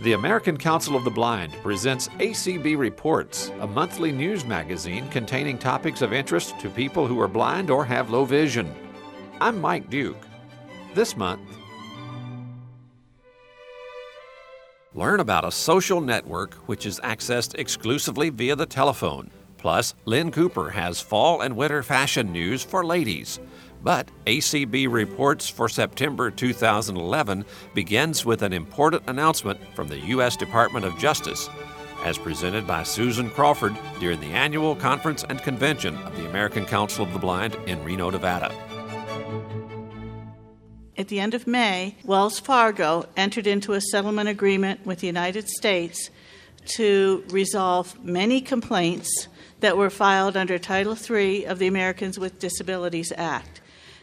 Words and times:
The 0.00 0.14
American 0.14 0.56
Council 0.56 0.96
of 0.96 1.04
the 1.04 1.10
Blind 1.10 1.52
presents 1.62 2.08
ACB 2.20 2.78
Reports, 2.78 3.52
a 3.60 3.66
monthly 3.66 4.10
news 4.10 4.46
magazine 4.46 5.06
containing 5.10 5.58
topics 5.58 6.00
of 6.00 6.14
interest 6.14 6.58
to 6.60 6.70
people 6.70 7.06
who 7.06 7.20
are 7.20 7.28
blind 7.28 7.68
or 7.68 7.84
have 7.84 8.08
low 8.08 8.24
vision. 8.24 8.74
I'm 9.42 9.60
Mike 9.60 9.90
Duke. 9.90 10.16
This 10.94 11.18
month, 11.18 11.42
learn 14.94 15.20
about 15.20 15.44
a 15.44 15.52
social 15.52 16.00
network 16.00 16.54
which 16.66 16.86
is 16.86 16.98
accessed 17.00 17.58
exclusively 17.58 18.30
via 18.30 18.56
the 18.56 18.64
telephone. 18.64 19.30
Plus, 19.58 19.94
Lynn 20.06 20.30
Cooper 20.30 20.70
has 20.70 21.02
fall 21.02 21.42
and 21.42 21.54
winter 21.54 21.82
fashion 21.82 22.32
news 22.32 22.64
for 22.64 22.86
ladies. 22.86 23.38
But 23.82 24.08
ACB 24.26 24.90
Reports 24.90 25.48
for 25.48 25.68
September 25.68 26.30
2011 26.30 27.44
begins 27.74 28.24
with 28.24 28.42
an 28.42 28.52
important 28.52 29.04
announcement 29.06 29.60
from 29.74 29.88
the 29.88 29.98
U.S. 29.98 30.36
Department 30.36 30.84
of 30.84 30.98
Justice, 30.98 31.48
as 32.04 32.18
presented 32.18 32.66
by 32.66 32.82
Susan 32.82 33.30
Crawford 33.30 33.76
during 33.98 34.20
the 34.20 34.26
annual 34.26 34.76
conference 34.76 35.24
and 35.28 35.42
convention 35.42 35.96
of 35.96 36.16
the 36.16 36.28
American 36.28 36.66
Council 36.66 37.04
of 37.04 37.12
the 37.12 37.18
Blind 37.18 37.54
in 37.66 37.82
Reno, 37.82 38.10
Nevada. 38.10 38.54
At 40.98 41.08
the 41.08 41.20
end 41.20 41.32
of 41.32 41.46
May, 41.46 41.96
Wells 42.04 42.38
Fargo 42.38 43.06
entered 43.16 43.46
into 43.46 43.72
a 43.72 43.80
settlement 43.80 44.28
agreement 44.28 44.84
with 44.84 44.98
the 44.98 45.06
United 45.06 45.48
States 45.48 46.10
to 46.66 47.24
resolve 47.30 47.98
many 48.04 48.42
complaints 48.42 49.28
that 49.60 49.78
were 49.78 49.88
filed 49.88 50.36
under 50.36 50.58
Title 50.58 50.94
III 50.94 51.46
of 51.46 51.58
the 51.58 51.66
Americans 51.66 52.18
with 52.18 52.38
Disabilities 52.38 53.12
Act. 53.16 53.59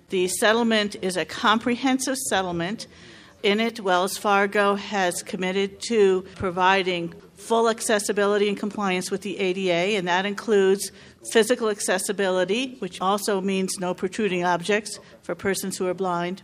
The 0.10 0.30
settlement 0.30 0.96
is 1.02 1.18
a 1.18 1.26
comprehensive 1.26 2.16
settlement. 2.16 2.88
In 3.44 3.60
it, 3.60 3.82
Wells 3.82 4.18
Fargo 4.18 4.76
has 4.76 5.22
committed 5.22 5.82
to 5.90 6.22
providing 6.36 7.14
full 7.36 7.68
accessibility 7.68 8.48
and 8.48 8.58
compliance 8.58 9.12
with 9.12 9.22
the 9.22 9.38
ADA, 9.38 9.98
and 9.98 10.08
that 10.08 10.26
includes 10.26 10.94
physical 11.34 11.70
accessibility, 11.70 12.78
which 12.80 13.02
also 13.02 13.42
means 13.42 13.80
no 13.80 13.94
protruding 13.94 14.46
objects 14.46 14.98
for 15.24 15.36
persons 15.36 15.78
who 15.78 15.86
are 15.88 15.94
blind. 15.94 16.42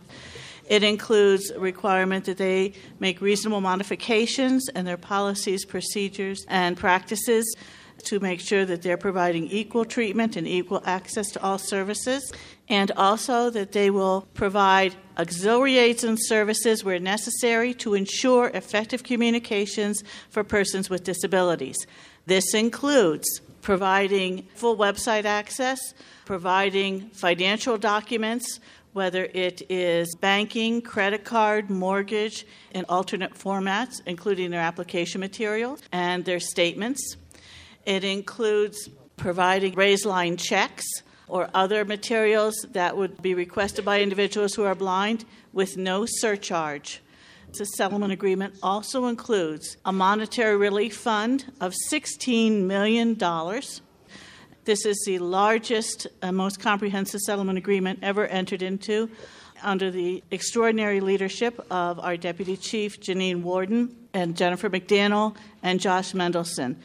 It 0.68 0.82
includes 0.82 1.50
a 1.50 1.58
requirement 1.58 2.26
that 2.26 2.36
they 2.36 2.74
make 3.00 3.22
reasonable 3.22 3.62
modifications 3.62 4.68
in 4.68 4.84
their 4.84 4.98
policies, 4.98 5.64
procedures, 5.64 6.44
and 6.48 6.76
practices 6.76 7.56
to 8.04 8.20
make 8.20 8.40
sure 8.40 8.64
that 8.64 8.82
they're 8.82 8.96
providing 8.96 9.46
equal 9.48 9.84
treatment 9.84 10.36
and 10.36 10.46
equal 10.46 10.82
access 10.84 11.30
to 11.32 11.42
all 11.42 11.58
services, 11.58 12.32
and 12.68 12.90
also 12.92 13.50
that 13.50 13.72
they 13.72 13.90
will 13.90 14.26
provide 14.34 14.94
auxiliary 15.18 15.78
aids 15.78 16.04
and 16.04 16.18
services 16.20 16.84
where 16.84 16.98
necessary 16.98 17.74
to 17.74 17.94
ensure 17.94 18.48
effective 18.54 19.02
communications 19.02 20.02
for 20.30 20.44
persons 20.44 20.88
with 20.88 21.04
disabilities. 21.04 21.76
This 22.26 22.54
includes 22.54 23.40
providing 23.60 24.46
full 24.54 24.76
website 24.76 25.24
access, 25.24 25.80
providing 26.24 27.08
financial 27.10 27.78
documents, 27.78 28.60
whether 28.92 29.24
it 29.34 29.62
is 29.68 30.14
banking, 30.20 30.80
credit 30.80 31.24
card, 31.24 31.68
mortgage, 31.68 32.46
in 32.72 32.84
alternate 32.88 33.34
formats, 33.34 34.00
including 34.06 34.50
their 34.50 34.60
application 34.60 35.20
materials 35.20 35.82
and 35.92 36.24
their 36.24 36.40
statements 36.40 37.16
it 37.86 38.04
includes 38.04 38.88
providing 39.16 39.74
raised 39.74 40.04
line 40.04 40.36
checks 40.36 40.84
or 41.28 41.48
other 41.54 41.84
materials 41.84 42.54
that 42.72 42.96
would 42.96 43.20
be 43.22 43.34
requested 43.34 43.84
by 43.84 44.00
individuals 44.00 44.54
who 44.54 44.64
are 44.64 44.74
blind 44.74 45.24
with 45.52 45.76
no 45.76 46.04
surcharge. 46.06 47.00
The 47.56 47.64
settlement 47.64 48.12
agreement 48.12 48.56
also 48.62 49.06
includes 49.06 49.76
a 49.84 49.92
monetary 49.92 50.56
relief 50.56 50.96
fund 50.96 51.52
of 51.60 51.72
$16 51.92 52.62
million. 52.62 53.16
This 54.64 54.84
is 54.84 55.02
the 55.06 55.18
largest 55.20 56.06
and 56.20 56.36
most 56.36 56.58
comprehensive 56.58 57.20
settlement 57.20 57.58
agreement 57.58 58.00
ever 58.02 58.26
entered 58.26 58.62
into 58.62 59.08
under 59.62 59.90
the 59.90 60.22
extraordinary 60.30 61.00
leadership 61.00 61.64
of 61.70 62.00
our 62.00 62.16
Deputy 62.16 62.56
Chief 62.56 63.00
Janine 63.00 63.42
Worden 63.42 63.94
and 64.12 64.36
Jennifer 64.36 64.68
McDaniel 64.68 65.36
and 65.62 65.80
Josh 65.80 66.12
Mendelson 66.12 66.76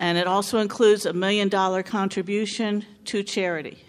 and 0.00 0.16
it 0.16 0.26
also 0.26 0.58
includes 0.58 1.04
a 1.04 1.12
million 1.12 1.48
dollar 1.48 1.82
contribution 1.82 2.84
to 3.04 3.22
charity. 3.22 3.84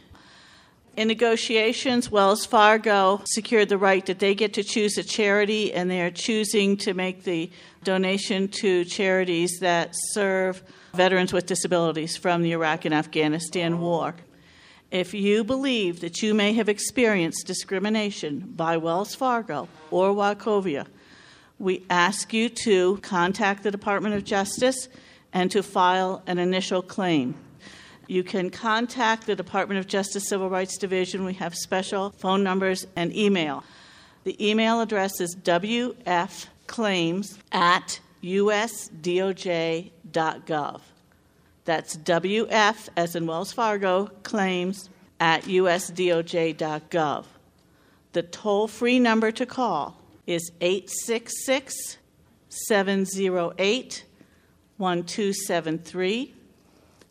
In 0.98 1.08
negotiations, 1.08 2.12
Wells 2.12 2.46
Fargo 2.46 3.22
secured 3.26 3.70
the 3.70 3.78
right 3.78 4.06
that 4.06 4.20
they 4.20 4.36
get 4.36 4.54
to 4.56 4.64
choose 4.64 4.98
a 4.98 5.04
charity, 5.04 5.74
and 5.74 5.90
they 5.90 6.02
are 6.02 6.12
choosing 6.12 6.76
to 6.78 6.94
make 6.94 7.24
the 7.24 7.50
donation 7.86 8.50
to 8.50 8.84
charities 8.84 9.60
that 9.62 9.92
serve 10.12 10.62
veterans 10.94 11.32
with 11.32 11.46
disabilities 11.46 12.18
from 12.18 12.42
the 12.42 12.52
Iraq 12.52 12.84
and 12.84 12.94
Afghanistan 12.94 13.80
war. 13.80 14.14
If 14.92 15.14
you 15.14 15.46
believe 15.46 16.02
that 16.02 16.22
you 16.22 16.34
may 16.34 16.52
have 16.54 16.68
experienced 16.68 17.48
discrimination 17.48 18.52
by 18.58 18.76
Wells 18.76 19.16
Fargo 19.16 19.70
or 19.90 20.10
Wachovia, 20.10 20.88
we 21.58 21.86
ask 21.90 22.34
you 22.34 22.50
to 22.50 22.98
contact 22.98 23.64
the 23.64 23.72
Department 23.72 24.16
of 24.16 24.26
Justice 24.26 24.90
and 25.34 25.52
to 25.52 25.64
file 25.64 26.22
an 26.28 26.38
initial 26.38 26.82
claim. 26.82 27.36
You 28.08 28.24
can 28.24 28.50
contact 28.50 29.26
the 29.26 29.36
Department 29.36 29.80
of 29.80 29.88
Justice 29.88 30.28
Civil 30.28 30.50
Rights 30.50 30.78
Division. 30.78 31.24
We 31.24 31.34
have 31.36 31.56
special 31.56 32.10
phone 32.10 32.44
numbers 32.44 32.86
and 32.96 33.16
email. 33.16 33.64
The 34.24 34.50
email 34.50 34.82
address 34.82 35.22
is 35.22 35.36
wfclaims 35.36 36.48
at 37.52 38.00
usdoj.gov. 38.22 39.92
That's 41.64 41.96
WF, 41.96 42.90
as 42.98 43.16
in 43.16 43.28
Wells 43.28 43.54
Fargo, 43.54 44.08
claims 44.24 44.90
at 45.20 45.44
usdoj.gov. 45.44 47.26
The 48.14 48.24
toll 48.24 48.68
free 48.68 49.00
number 49.00 49.32
to 49.32 49.46
call 49.46 49.96
is 50.28 50.52
866 50.60 51.98
708 52.50 54.04
1273. 54.82 56.34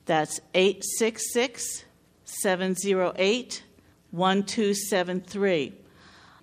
That's 0.07 0.41
866 0.55 1.85
708 2.25 3.63
1273. 4.11 5.73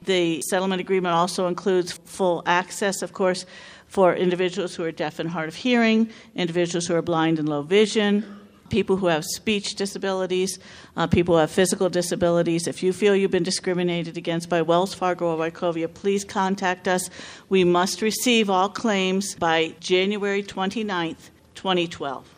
The 0.04 0.42
settlement 0.42 0.80
agreement 0.80 1.14
also 1.14 1.48
includes 1.48 1.92
full 1.92 2.44
access, 2.46 3.02
of 3.02 3.12
course, 3.12 3.46
for 3.88 4.16
individuals 4.16 4.74
who 4.76 4.86
are 4.86 4.92
deaf 4.92 5.20
and 5.20 5.30
hard 5.30 5.50
of 5.50 5.56
hearing, 5.56 6.10
individuals 6.34 6.88
who 6.88 6.96
are 6.96 7.02
blind 7.02 7.40
and 7.40 7.50
low 7.50 7.62
vision, 7.62 8.47
people 8.70 8.98
who 8.98 9.08
have 9.08 9.26
speech 9.26 9.76
disabilities, 9.76 10.60
uh, 10.96 11.08
people 11.08 11.36
who 11.36 11.40
have 11.40 11.52
physical 11.52 11.90
disabilities. 11.90 12.68
If 12.68 12.84
you 12.84 12.94
feel 12.94 13.16
you've 13.16 13.32
been 13.32 13.44
discriminated 13.44 14.18
against 14.18 14.50
by 14.50 14.62
Wells 14.62 14.94
Fargo 14.94 15.36
or 15.36 15.38
Wachovia, 15.38 15.94
please 15.94 16.24
contact 16.24 16.88
us. 16.88 17.10
We 17.50 17.64
must 17.64 18.02
receive 18.02 18.50
all 18.50 18.70
claims 18.70 19.36
by 19.36 19.76
January 19.80 20.44
29th, 20.44 21.30
2012. 21.56 22.34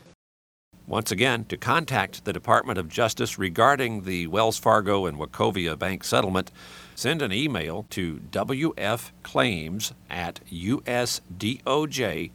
Once 0.90 1.12
again, 1.12 1.46
to 1.46 1.56
contact 1.56 2.26
the 2.26 2.34
Department 2.34 2.80
of 2.80 2.90
Justice 2.90 3.38
regarding 3.38 4.06
the 4.06 4.26
Wells 4.26 4.58
Fargo 4.58 5.06
and 5.06 5.20
Wachovia 5.20 5.78
Bank 5.78 6.04
settlement, 6.04 6.52
send 6.96 7.22
an 7.22 7.32
email 7.32 7.86
to 7.92 8.20
wfclaims 8.32 9.94
at 10.10 10.40
usdoj.gov 10.52 12.26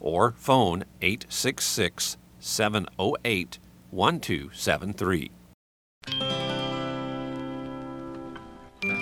or 0.00 0.32
phone 0.36 0.84
866 1.02 2.16
708 2.38 3.58
1273. 3.90 5.30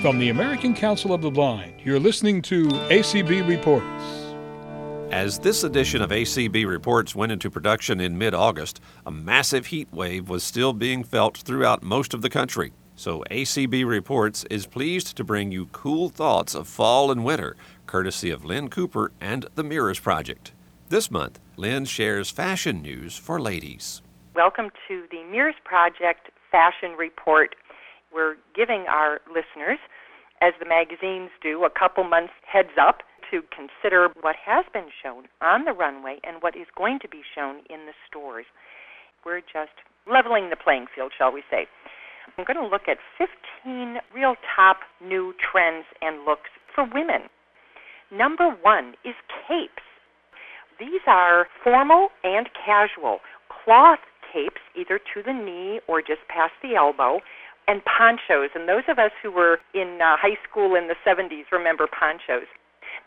From 0.00 0.18
the 0.18 0.30
American 0.30 0.74
Council 0.74 1.12
of 1.12 1.22
the 1.22 1.30
Blind, 1.30 1.80
you're 1.84 2.00
listening 2.00 2.40
to 2.42 2.66
ACB 2.66 3.46
Reports. 3.46 4.34
As 5.12 5.38
this 5.38 5.62
edition 5.62 6.02
of 6.02 6.10
ACB 6.10 6.66
Reports 6.66 7.14
went 7.14 7.30
into 7.30 7.50
production 7.50 8.00
in 8.00 8.18
mid 8.18 8.34
August, 8.34 8.80
a 9.06 9.10
massive 9.10 9.66
heat 9.66 9.88
wave 9.92 10.28
was 10.28 10.42
still 10.42 10.72
being 10.72 11.04
felt 11.04 11.36
throughout 11.36 11.82
most 11.82 12.12
of 12.12 12.22
the 12.22 12.30
country. 12.30 12.72
So, 12.96 13.22
ACB 13.30 13.86
Reports 13.86 14.44
is 14.50 14.66
pleased 14.66 15.16
to 15.16 15.24
bring 15.24 15.52
you 15.52 15.66
cool 15.66 16.08
thoughts 16.08 16.54
of 16.54 16.66
fall 16.66 17.10
and 17.10 17.24
winter, 17.24 17.54
courtesy 17.86 18.30
of 18.30 18.44
Lynn 18.44 18.68
Cooper 18.68 19.12
and 19.20 19.46
the 19.54 19.62
Mirrors 19.62 20.00
Project. 20.00 20.52
This 20.88 21.10
month, 21.10 21.40
Lynn 21.56 21.84
shares 21.84 22.30
fashion 22.30 22.80
news 22.80 23.16
for 23.18 23.40
ladies. 23.40 24.02
Welcome 24.36 24.70
to 24.86 25.02
the 25.10 25.24
Mirrors 25.24 25.56
Project 25.64 26.30
Fashion 26.52 26.92
Report. 26.96 27.56
We're 28.14 28.36
giving 28.54 28.84
our 28.88 29.18
listeners, 29.26 29.80
as 30.40 30.52
the 30.60 30.64
magazines 30.64 31.30
do, 31.42 31.64
a 31.64 31.70
couple 31.76 32.04
months 32.04 32.34
heads 32.46 32.78
up 32.80 33.02
to 33.32 33.42
consider 33.50 34.10
what 34.20 34.36
has 34.38 34.64
been 34.72 34.86
shown 35.02 35.24
on 35.42 35.64
the 35.64 35.72
runway 35.72 36.20
and 36.22 36.40
what 36.40 36.54
is 36.54 36.68
going 36.78 37.00
to 37.00 37.08
be 37.08 37.22
shown 37.34 37.66
in 37.68 37.86
the 37.86 37.94
stores. 38.08 38.46
We're 39.24 39.40
just 39.40 39.74
leveling 40.06 40.50
the 40.50 40.56
playing 40.56 40.86
field, 40.94 41.10
shall 41.18 41.32
we 41.32 41.42
say. 41.50 41.66
I'm 42.38 42.44
going 42.44 42.62
to 42.62 42.64
look 42.64 42.86
at 42.86 42.98
15 43.18 43.96
real 44.14 44.36
top 44.54 44.86
new 45.02 45.34
trends 45.42 45.86
and 46.00 46.24
looks 46.24 46.50
for 46.72 46.84
women. 46.84 47.26
Number 48.12 48.54
one 48.62 48.94
is 49.04 49.16
capes. 49.48 49.82
These 50.78 51.00
are 51.06 51.46
formal 51.64 52.08
and 52.22 52.48
casual 52.52 53.20
cloth 53.48 54.00
capes, 54.32 54.60
either 54.74 54.98
to 54.98 55.22
the 55.24 55.32
knee 55.32 55.80
or 55.88 56.00
just 56.00 56.20
past 56.28 56.52
the 56.62 56.74
elbow, 56.74 57.20
and 57.66 57.82
ponchos. 57.84 58.50
And 58.54 58.68
those 58.68 58.84
of 58.88 58.98
us 58.98 59.10
who 59.22 59.30
were 59.30 59.58
in 59.74 59.98
uh, 60.00 60.16
high 60.20 60.38
school 60.48 60.74
in 60.74 60.88
the 60.88 60.96
70s 61.06 61.50
remember 61.50 61.86
ponchos. 61.86 62.46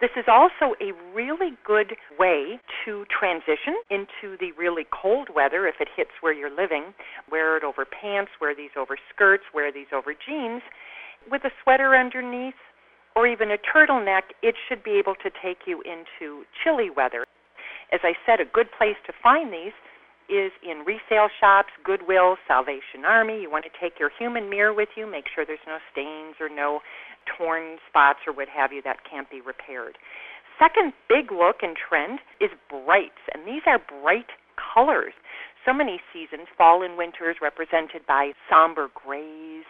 This 0.01 0.09
is 0.15 0.25
also 0.27 0.75
a 0.81 0.93
really 1.13 1.57
good 1.65 1.95
way 2.17 2.59
to 2.85 3.05
transition 3.07 3.75
into 3.89 4.37
the 4.39 4.51
really 4.57 4.85
cold 4.89 5.29
weather 5.33 5.67
if 5.67 5.75
it 5.79 5.89
hits 5.95 6.11
where 6.21 6.33
you're 6.33 6.53
living. 6.53 6.93
Wear 7.29 7.57
it 7.57 7.63
over 7.63 7.85
pants, 7.85 8.31
wear 8.39 8.55
these 8.55 8.71
over 8.77 8.97
skirts, 9.13 9.43
wear 9.53 9.71
these 9.71 9.91
over 9.93 10.13
jeans. 10.13 10.61
With 11.29 11.43
a 11.43 11.51
sweater 11.63 11.95
underneath 11.95 12.59
or 13.15 13.27
even 13.27 13.51
a 13.51 13.57
turtleneck, 13.57 14.31
it 14.41 14.55
should 14.67 14.83
be 14.83 14.91
able 14.91 15.15
to 15.15 15.29
take 15.43 15.67
you 15.67 15.81
into 15.81 16.45
chilly 16.63 16.89
weather. 16.89 17.25
As 17.91 18.01
I 18.03 18.13
said, 18.25 18.39
a 18.39 18.45
good 18.45 18.67
place 18.77 18.97
to 19.07 19.13
find 19.23 19.51
these 19.51 19.73
is 20.29 20.51
in 20.61 20.85
resale 20.85 21.29
shops, 21.41 21.73
Goodwill, 21.83 22.37
Salvation 22.47 23.03
Army. 23.03 23.41
You 23.41 23.49
want 23.49 23.65
to 23.65 23.73
take 23.81 23.99
your 23.99 24.11
human 24.13 24.49
mirror 24.49 24.73
with 24.73 24.89
you, 24.95 25.09
make 25.09 25.25
sure 25.33 25.43
there's 25.45 25.65
no 25.65 25.79
stains 25.91 26.35
or 26.39 26.49
no 26.49 26.81
torn 27.25 27.77
spots 27.89 28.19
or 28.27 28.33
what 28.33 28.47
have 28.47 28.71
you 28.71 28.81
that 28.83 28.97
can't 29.09 29.29
be 29.29 29.41
repaired. 29.41 29.97
Second 30.59 30.93
big 31.07 31.31
look 31.31 31.57
and 31.63 31.75
trend 31.75 32.19
is 32.39 32.51
brights, 32.69 33.25
and 33.33 33.47
these 33.47 33.63
are 33.65 33.79
bright 33.79 34.29
colors. 34.53 35.13
So 35.65 35.73
many 35.73 35.99
seasons, 36.13 36.47
fall 36.57 36.83
and 36.83 36.97
winter, 36.97 37.29
is 37.29 37.37
represented 37.41 38.05
by 38.07 38.33
somber 38.49 38.89
grays 38.93 39.65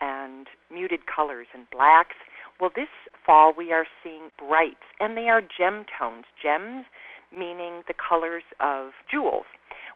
and 0.00 0.46
muted 0.72 1.00
colors 1.06 1.48
and 1.52 1.68
blacks. 1.70 2.16
Well, 2.60 2.70
this 2.74 2.88
fall 3.26 3.52
we 3.56 3.72
are 3.72 3.86
seeing 4.02 4.30
brights, 4.38 4.86
and 5.00 5.16
they 5.16 5.28
are 5.28 5.42
gem 5.42 5.84
tones. 5.98 6.24
Gems 6.42 6.86
meaning 7.32 7.82
the 7.86 7.94
colors 7.94 8.44
of 8.60 8.92
jewels. 9.10 9.46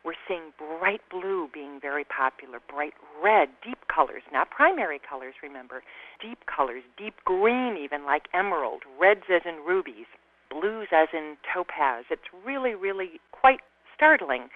We're 0.05 0.19
seeing 0.27 0.53
bright 0.59 1.01
blue 1.11 1.49
being 1.55 1.79
very 1.81 2.05
popular, 2.05 2.59
bright 2.69 2.95
red, 3.23 3.51
deep 3.65 3.79
colors, 3.87 4.23
not 4.33 4.51
primary 4.51 4.99
colors, 4.99 5.35
remember, 5.43 5.83
deep 6.21 6.39
colors, 6.45 6.83
deep 6.99 7.15
green, 7.25 7.77
even 7.77 8.05
like 8.05 8.27
emerald, 8.35 8.83
reds 9.01 9.31
as 9.33 9.43
in 9.45 9.65
rubies, 9.65 10.07
blues 10.51 10.89
as 10.93 11.09
in 11.13 11.37
topaz. 11.55 12.05
It's 12.11 12.27
really, 12.45 12.75
really 12.75 13.21
quite 13.31 13.61
startling. 13.95 14.49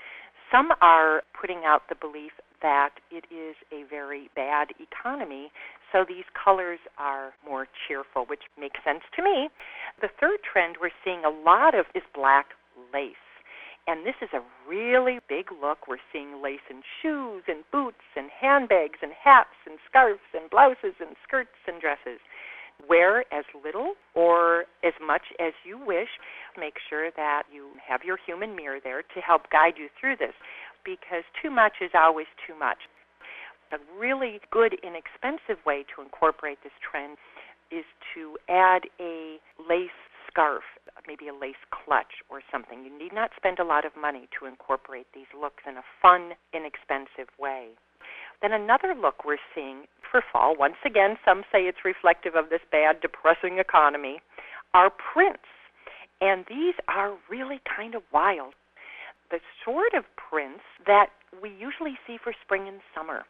Some 0.50 0.70
are 0.81 1.23
putting 1.38 1.62
out 1.64 1.82
the 1.88 1.94
belief 1.94 2.32
that 2.62 2.90
it 3.11 3.25
is 3.31 3.55
a 3.70 3.88
very 3.88 4.31
bad 4.34 4.69
economy, 4.81 5.52
so 5.93 6.05
these 6.06 6.25
colors 6.32 6.81
are 6.99 7.32
more 7.46 7.67
cheerful, 7.87 8.25
which 8.26 8.43
makes 8.58 8.81
sense 8.84 9.02
to 9.14 9.23
me. 9.23 9.49
The 10.00 10.08
third 10.20 10.38
trend 10.43 10.76
we're 10.81 10.90
seeing 11.05 11.25
a 11.25 11.31
lot 11.31 11.75
of 11.75 11.87
is 11.94 12.02
black 12.14 12.46
lace. 12.93 13.17
And 13.87 14.05
this 14.05 14.17
is 14.20 14.31
a 14.34 14.43
really 14.69 15.20
big 15.28 15.46
look. 15.52 15.87
We're 15.87 16.02
seeing 16.12 16.43
lace 16.43 16.64
in 16.69 16.82
shoes 17.00 17.44
and 17.46 17.62
boots 17.70 18.02
and 18.17 18.31
handbags 18.31 18.99
and 19.00 19.12
hats 19.12 19.55
and 19.64 19.78
scarves 19.88 20.26
and 20.34 20.50
blouses 20.50 20.99
and 20.99 21.14
skirts 21.23 21.55
and 21.69 21.81
dresses. 21.81 22.19
Wear 22.88 23.20
as 23.32 23.44
little 23.55 23.94
or 24.14 24.67
as 24.84 24.93
much 25.00 25.23
as 25.38 25.52
you 25.64 25.78
wish. 25.78 26.11
Make 26.58 26.75
sure 26.90 27.11
that 27.17 27.44
you 27.52 27.70
have 27.87 28.02
your 28.02 28.19
human 28.26 28.56
mirror 28.56 28.81
there 28.82 29.02
to 29.02 29.20
help 29.20 29.50
guide 29.50 29.75
you 29.78 29.88
through 29.99 30.17
this 30.17 30.34
because 30.84 31.23
too 31.40 31.50
much 31.50 31.75
is 31.81 31.90
always 31.94 32.26
too 32.46 32.58
much. 32.58 32.78
A 33.73 33.78
really 33.99 34.40
good, 34.50 34.75
inexpensive 34.82 35.64
way 35.64 35.84
to 35.94 36.02
incorporate 36.02 36.58
this 36.62 36.75
trend 36.82 37.19
is 37.70 37.84
to 38.14 38.37
add 38.49 38.82
a 39.00 39.38
lace 39.58 39.90
scarf, 40.36 40.62
maybe 41.08 41.28
a 41.28 41.32
lace 41.32 41.64
clutch 41.72 42.20
or 42.28 42.42
something. 42.52 42.84
You 42.84 42.92
need 42.92 43.14
not 43.14 43.30
spend 43.36 43.58
a 43.58 43.64
lot 43.64 43.86
of 43.86 43.96
money 43.96 44.28
to 44.38 44.44
incorporate 44.44 45.06
these 45.14 45.32
looks 45.32 45.64
in 45.66 45.78
a 45.78 45.88
fun, 46.02 46.32
inexpensive 46.52 47.32
way. 47.40 47.70
Then 48.42 48.52
another 48.52 48.94
look 48.94 49.24
we're 49.24 49.40
seeing 49.54 49.84
for 50.10 50.22
fall, 50.30 50.54
once 50.58 50.76
again, 50.84 51.16
some 51.24 51.42
say 51.50 51.62
it's 51.62 51.84
reflective 51.84 52.34
of 52.36 52.50
this 52.50 52.60
bad, 52.70 53.00
depressing 53.00 53.58
economy, 53.58 54.20
are 54.74 54.90
prints. 54.90 55.48
And 56.20 56.44
these 56.48 56.74
are 56.86 57.16
really 57.30 57.60
kind 57.64 57.94
of 57.94 58.02
wild. 58.12 58.52
The 59.30 59.40
sort 59.64 59.94
of 59.96 60.04
prints 60.16 60.62
that 60.86 61.08
we 61.42 61.48
usually 61.48 61.96
see 62.06 62.18
for 62.22 62.32
spring 62.44 62.68
and 62.68 62.80
summer. 62.94 63.24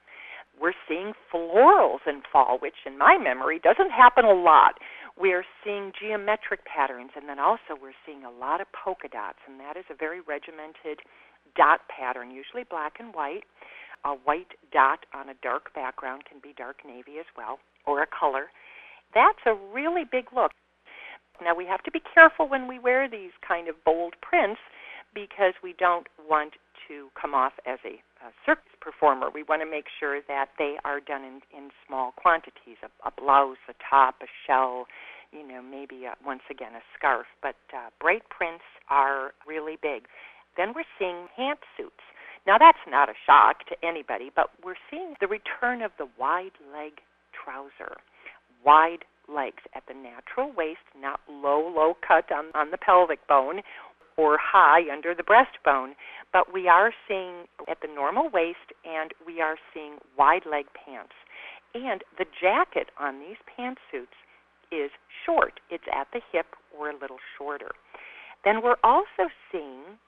We're 0.60 0.72
seeing 0.88 1.12
florals 1.32 2.00
in 2.06 2.22
fall, 2.32 2.58
which 2.60 2.86
in 2.86 2.96
my 2.98 3.18
memory 3.18 3.60
doesn't 3.62 3.90
happen 3.90 4.24
a 4.24 4.32
lot 4.32 4.74
we're 5.18 5.44
seeing 5.64 5.92
geometric 5.98 6.64
patterns, 6.64 7.10
and 7.16 7.28
then 7.28 7.38
also 7.38 7.72
we're 7.80 7.96
seeing 8.04 8.24
a 8.24 8.30
lot 8.30 8.60
of 8.60 8.66
polka 8.72 9.08
dots, 9.08 9.38
and 9.48 9.58
that 9.60 9.76
is 9.76 9.84
a 9.90 9.94
very 9.94 10.20
regimented 10.20 11.00
dot 11.56 11.80
pattern, 11.88 12.30
usually 12.30 12.64
black 12.68 12.94
and 13.00 13.14
white. 13.14 13.44
A 14.04 14.12
white 14.12 14.52
dot 14.72 15.00
on 15.14 15.30
a 15.30 15.34
dark 15.42 15.74
background 15.74 16.24
can 16.28 16.38
be 16.42 16.52
dark 16.56 16.84
navy 16.86 17.18
as 17.18 17.26
well, 17.36 17.58
or 17.86 18.02
a 18.02 18.06
color. 18.06 18.52
That's 19.14 19.40
a 19.46 19.54
really 19.72 20.04
big 20.04 20.26
look. 20.34 20.52
Now 21.42 21.54
we 21.56 21.66
have 21.66 21.82
to 21.84 21.90
be 21.90 22.00
careful 22.14 22.48
when 22.48 22.68
we 22.68 22.78
wear 22.78 23.08
these 23.08 23.32
kind 23.46 23.68
of 23.68 23.74
bold 23.84 24.14
prints 24.20 24.60
because 25.14 25.54
we 25.62 25.74
don't 25.78 26.06
want 26.28 26.52
to 26.88 27.08
come 27.20 27.34
off 27.34 27.52
as 27.66 27.78
a, 27.84 27.96
a 28.24 28.30
circus 28.44 28.75
performer. 28.86 29.26
We 29.34 29.42
want 29.42 29.62
to 29.62 29.70
make 29.70 29.86
sure 29.98 30.20
that 30.28 30.54
they 30.58 30.76
are 30.84 31.00
done 31.00 31.24
in, 31.24 31.40
in 31.50 31.70
small 31.86 32.12
quantities 32.12 32.78
a, 32.86 33.08
a 33.08 33.10
blouse, 33.10 33.58
a 33.68 33.74
top, 33.90 34.22
a 34.22 34.30
shell, 34.46 34.86
you 35.32 35.46
know, 35.46 35.60
maybe 35.60 36.04
a, 36.04 36.14
once 36.24 36.46
again 36.48 36.72
a 36.78 36.84
scarf. 36.96 37.26
But 37.42 37.56
uh, 37.74 37.90
bright 38.00 38.22
prints 38.30 38.62
are 38.88 39.34
really 39.46 39.76
big. 39.82 40.06
Then 40.56 40.72
we're 40.74 40.86
seeing 40.98 41.26
pantsuits. 41.34 42.06
Now, 42.46 42.58
that's 42.58 42.78
not 42.86 43.08
a 43.08 43.18
shock 43.26 43.66
to 43.66 43.76
anybody, 43.82 44.30
but 44.34 44.50
we're 44.64 44.78
seeing 44.88 45.14
the 45.20 45.26
return 45.26 45.82
of 45.82 45.90
the 45.98 46.06
wide 46.16 46.54
leg 46.72 47.02
trouser. 47.34 47.98
Wide 48.64 49.04
legs 49.28 49.66
at 49.74 49.82
the 49.88 49.94
natural 49.94 50.52
waist, 50.56 50.86
not 50.96 51.18
low, 51.28 51.66
low 51.74 51.94
cut 52.06 52.30
on, 52.30 52.46
on 52.54 52.70
the 52.70 52.78
pelvic 52.78 53.26
bone 53.26 53.62
or 54.16 54.38
high 54.38 54.90
under 54.90 55.14
the 55.14 55.22
breastbone, 55.22 55.92
but 56.32 56.52
we 56.52 56.68
are 56.68 56.92
seeing 57.06 57.44
at 57.68 57.80
the 57.80 57.88
normal 57.88 58.30
waist 58.30 58.72
and 58.84 59.12
we 59.26 59.40
are 59.40 59.56
seeing 59.72 59.98
wide 60.18 60.46
leg 60.50 60.66
pants. 60.74 61.12
And 61.74 62.02
the 62.18 62.24
jacket 62.40 62.88
on 62.98 63.20
these 63.20 63.36
pantsuits 63.46 64.16
is 64.72 64.90
short. 65.24 65.60
It's 65.70 65.84
at 65.92 66.08
the 66.12 66.20
hip 66.32 66.46
or 66.76 66.90
a 66.90 66.98
little 66.98 67.18
shorter. 67.36 67.72
Then 68.44 68.62
we're 68.62 68.80
also 68.82 69.28
seeing 69.52 69.98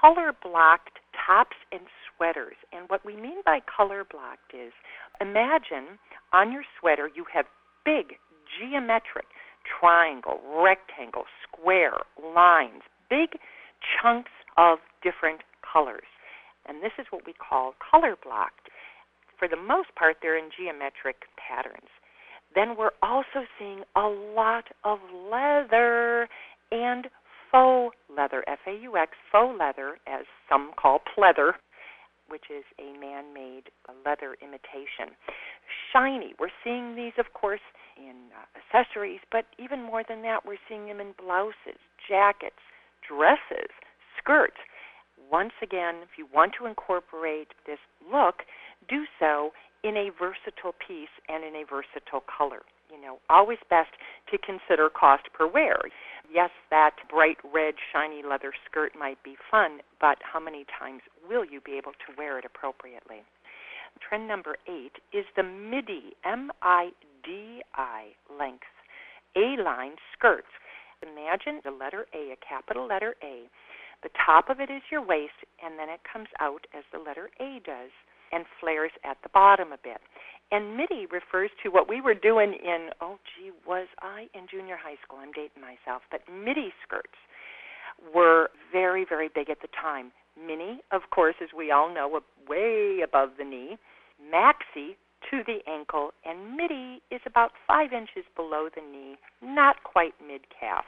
color 0.00 0.32
blocked 0.42 0.98
tops 1.26 1.56
and 1.70 1.82
sweaters. 2.08 2.56
And 2.72 2.88
what 2.88 3.04
we 3.04 3.16
mean 3.16 3.42
by 3.44 3.60
color 3.60 4.04
blocked 4.10 4.54
is 4.54 4.72
imagine 5.20 5.98
on 6.32 6.52
your 6.52 6.64
sweater 6.80 7.10
you 7.14 7.24
have 7.32 7.46
big 7.84 8.16
geometric 8.58 9.26
triangle, 9.62 10.40
rectangle, 10.62 11.24
square, 11.46 11.98
lines, 12.34 12.82
big 13.08 13.38
chunks 14.00 14.30
of 14.56 14.78
different 15.02 15.40
colors. 15.60 16.08
And 16.66 16.82
this 16.82 16.92
is 16.98 17.06
what 17.10 17.26
we 17.26 17.32
call 17.32 17.74
color 17.90 18.14
blocked. 18.22 18.68
For 19.38 19.48
the 19.48 19.56
most 19.56 19.94
part, 19.96 20.16
they're 20.22 20.38
in 20.38 20.50
geometric 20.56 21.16
patterns. 21.36 21.90
Then 22.54 22.76
we're 22.76 22.94
also 23.02 23.46
seeing 23.58 23.82
a 23.96 24.06
lot 24.06 24.64
of 24.84 24.98
leather 25.30 26.28
and 26.70 27.08
faux 27.50 27.96
leather, 28.14 28.44
F 28.46 28.60
A 28.66 28.74
U 28.82 28.96
X, 28.96 29.12
faux 29.30 29.58
leather, 29.58 29.98
as 30.06 30.24
some 30.48 30.70
call 30.80 31.00
pleather, 31.16 31.52
which 32.28 32.44
is 32.54 32.64
a 32.78 32.98
man 32.98 33.34
made 33.34 33.64
leather 34.06 34.36
imitation. 34.40 35.16
Shiny, 35.92 36.34
we're 36.38 36.54
seeing 36.62 36.94
these, 36.94 37.12
of 37.18 37.32
course, 37.32 37.60
in 37.96 38.30
uh, 38.32 38.78
accessories, 38.78 39.20
but 39.30 39.44
even 39.58 39.82
more 39.82 40.02
than 40.08 40.22
that, 40.22 40.46
we're 40.46 40.56
seeing 40.68 40.86
them 40.86 41.00
in 41.00 41.12
blouses, 41.18 41.80
jackets, 42.08 42.62
dresses, 43.06 43.70
skirts. 44.18 44.58
Once 45.30 45.52
again, 45.62 45.96
if 46.02 46.18
you 46.18 46.26
want 46.32 46.52
to 46.58 46.66
incorporate 46.66 47.48
this 47.66 47.78
look, 48.10 48.42
do 48.88 49.04
so 49.18 49.52
in 49.82 49.96
a 49.96 50.10
versatile 50.10 50.74
piece 50.86 51.12
and 51.28 51.44
in 51.44 51.54
a 51.54 51.64
versatile 51.64 52.22
color. 52.26 52.62
You 52.92 53.00
know, 53.00 53.18
always 53.30 53.58
best 53.70 53.90
to 54.30 54.38
consider 54.38 54.90
cost 54.90 55.24
per 55.32 55.46
wear. 55.46 55.78
Yes, 56.30 56.50
that 56.70 56.96
bright 57.08 57.38
red, 57.42 57.74
shiny 57.92 58.22
leather 58.22 58.52
skirt 58.68 58.92
might 58.98 59.22
be 59.22 59.36
fun, 59.50 59.80
but 60.00 60.18
how 60.20 60.38
many 60.38 60.66
times 60.78 61.00
will 61.28 61.44
you 61.44 61.60
be 61.60 61.72
able 61.78 61.92
to 61.92 62.16
wear 62.18 62.38
it 62.38 62.44
appropriately? 62.44 63.24
Trend 64.06 64.28
number 64.28 64.56
eight 64.68 64.92
is 65.12 65.24
the 65.36 65.42
midi, 65.42 66.14
M 66.24 66.50
I 66.60 66.90
D 67.24 67.62
I 67.74 68.12
length, 68.38 68.68
A 69.36 69.56
line 69.62 69.96
skirts 70.12 70.52
imagine 71.02 71.60
the 71.64 71.70
letter 71.70 72.06
A, 72.14 72.32
a 72.32 72.36
capital 72.46 72.86
letter 72.86 73.14
A. 73.22 73.48
The 74.02 74.10
top 74.26 74.48
of 74.50 74.58
it 74.60 74.70
is 74.70 74.82
your 74.90 75.04
waist, 75.04 75.38
and 75.62 75.78
then 75.78 75.88
it 75.88 76.00
comes 76.10 76.28
out 76.40 76.66
as 76.76 76.84
the 76.92 76.98
letter 76.98 77.30
A 77.40 77.60
does. 77.64 77.90
and 78.32 78.44
flares 78.58 78.90
at 79.04 79.18
the 79.22 79.28
bottom 79.28 79.72
a 79.72 79.78
bit. 79.82 80.00
And 80.50 80.76
midi 80.76 81.06
refers 81.06 81.50
to 81.62 81.70
what 81.70 81.88
we 81.88 82.00
were 82.00 82.14
doing 82.14 82.54
in, 82.54 82.90
oh, 83.00 83.18
gee, 83.36 83.50
was 83.66 83.86
I 84.00 84.26
in 84.34 84.46
junior 84.50 84.76
high 84.76 84.96
school? 85.04 85.18
I'm 85.20 85.32
dating 85.32 85.60
myself. 85.60 86.02
But 86.10 86.22
midi 86.28 86.72
skirts 86.82 87.16
were 88.14 88.50
very, 88.72 89.06
very 89.08 89.28
big 89.32 89.48
at 89.50 89.60
the 89.62 89.68
time. 89.80 90.12
Mini, 90.36 90.80
of 90.90 91.02
course, 91.10 91.36
as 91.42 91.50
we 91.56 91.70
all 91.70 91.92
know, 91.92 92.20
way 92.48 93.00
above 93.04 93.30
the 93.38 93.44
knee. 93.44 93.76
Maxi 94.32 94.96
to 95.30 95.42
the 95.46 95.58
ankle, 95.70 96.12
and 96.24 96.56
midi 96.56 97.02
is 97.10 97.20
about 97.26 97.52
five 97.66 97.92
inches 97.92 98.24
below 98.36 98.68
the 98.74 98.82
knee, 98.82 99.16
not 99.42 99.82
quite 99.84 100.14
mid 100.24 100.42
calf. 100.48 100.84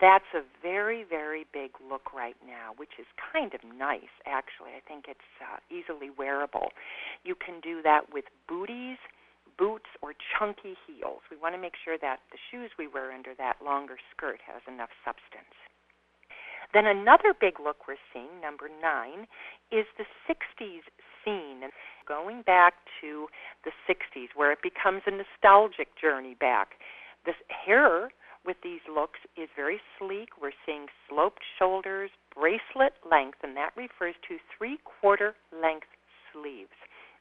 That's 0.00 0.32
a 0.34 0.40
very, 0.62 1.04
very 1.04 1.44
big 1.52 1.72
look 1.76 2.14
right 2.14 2.36
now, 2.46 2.72
which 2.78 2.96
is 2.98 3.06
kind 3.20 3.52
of 3.52 3.60
nice, 3.76 4.12
actually. 4.24 4.72
I 4.72 4.80
think 4.88 5.04
it's 5.08 5.28
uh, 5.44 5.60
easily 5.68 6.08
wearable. 6.08 6.72
You 7.22 7.34
can 7.34 7.60
do 7.60 7.82
that 7.82 8.08
with 8.10 8.24
booties, 8.48 8.96
boots, 9.58 9.92
or 10.00 10.14
chunky 10.16 10.72
heels. 10.88 11.20
We 11.30 11.36
want 11.36 11.54
to 11.54 11.60
make 11.60 11.76
sure 11.84 11.98
that 12.00 12.20
the 12.32 12.40
shoes 12.50 12.70
we 12.78 12.88
wear 12.88 13.12
under 13.12 13.34
that 13.36 13.60
longer 13.62 13.98
skirt 14.16 14.40
has 14.48 14.62
enough 14.66 14.88
substance. 15.04 15.52
Then 16.72 16.86
another 16.86 17.34
big 17.38 17.60
look 17.60 17.86
we're 17.86 18.00
seeing, 18.12 18.40
number 18.40 18.70
nine, 18.70 19.26
is 19.70 19.84
the 19.98 20.06
60s 20.24 20.86
scene. 21.24 21.62
And 21.62 21.72
going 22.06 22.42
back 22.42 22.74
to 23.00 23.26
the 23.64 23.70
60s, 23.88 24.28
where 24.34 24.52
it 24.52 24.58
becomes 24.62 25.02
a 25.06 25.10
nostalgic 25.10 25.88
journey 26.00 26.34
back. 26.38 26.74
This 27.24 27.36
hair 27.48 28.10
with 28.44 28.56
these 28.64 28.80
looks 28.92 29.20
is 29.36 29.48
very 29.54 29.80
sleek. 29.98 30.30
We're 30.40 30.56
seeing 30.64 30.86
sloped 31.08 31.42
shoulders, 31.58 32.10
bracelet 32.34 32.94
length, 33.08 33.38
and 33.42 33.56
that 33.56 33.70
refers 33.76 34.14
to 34.28 34.38
three 34.56 34.78
quarter 34.84 35.34
length 35.52 35.86
sleeves 36.32 36.74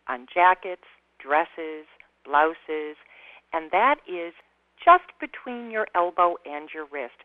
on 0.08 0.26
jackets, 0.34 0.88
dresses, 1.20 1.86
blouses, 2.26 2.98
and 3.54 3.70
that 3.72 3.98
is 4.08 4.34
just 4.84 5.12
between 5.20 5.70
your 5.70 5.88
elbow 5.94 6.36
and 6.46 6.70
your 6.74 6.86
wrist. 6.92 7.20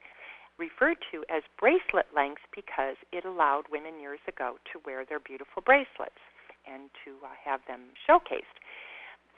Referred 0.59 0.99
to 1.11 1.25
as 1.31 1.43
bracelet 1.59 2.07
length 2.15 2.43
because 2.55 2.97
it 3.13 3.25
allowed 3.25 3.65
women 3.71 4.01
years 4.01 4.21
ago 4.29 4.57
to 4.73 4.81
wear 4.85 5.05
their 5.05 5.21
beautiful 5.21 5.63
bracelets 5.65 6.21
and 6.67 6.91
to 7.05 7.17
uh, 7.25 7.33
have 7.45 7.61
them 7.69 7.93
showcased 8.09 8.59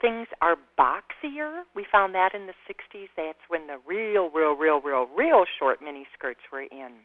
things 0.01 0.27
are 0.41 0.55
boxier. 0.77 1.63
We 1.75 1.85
found 1.91 2.13
that 2.15 2.33
in 2.33 2.47
the 2.47 2.53
60s. 2.69 3.07
That's 3.15 3.39
when 3.47 3.67
the 3.67 3.77
real, 3.85 4.29
real, 4.29 4.53
real, 4.53 4.81
real, 4.81 5.07
real 5.15 5.45
short 5.59 5.79
mini 5.81 6.05
skirts 6.17 6.41
were 6.51 6.61
in. 6.61 7.01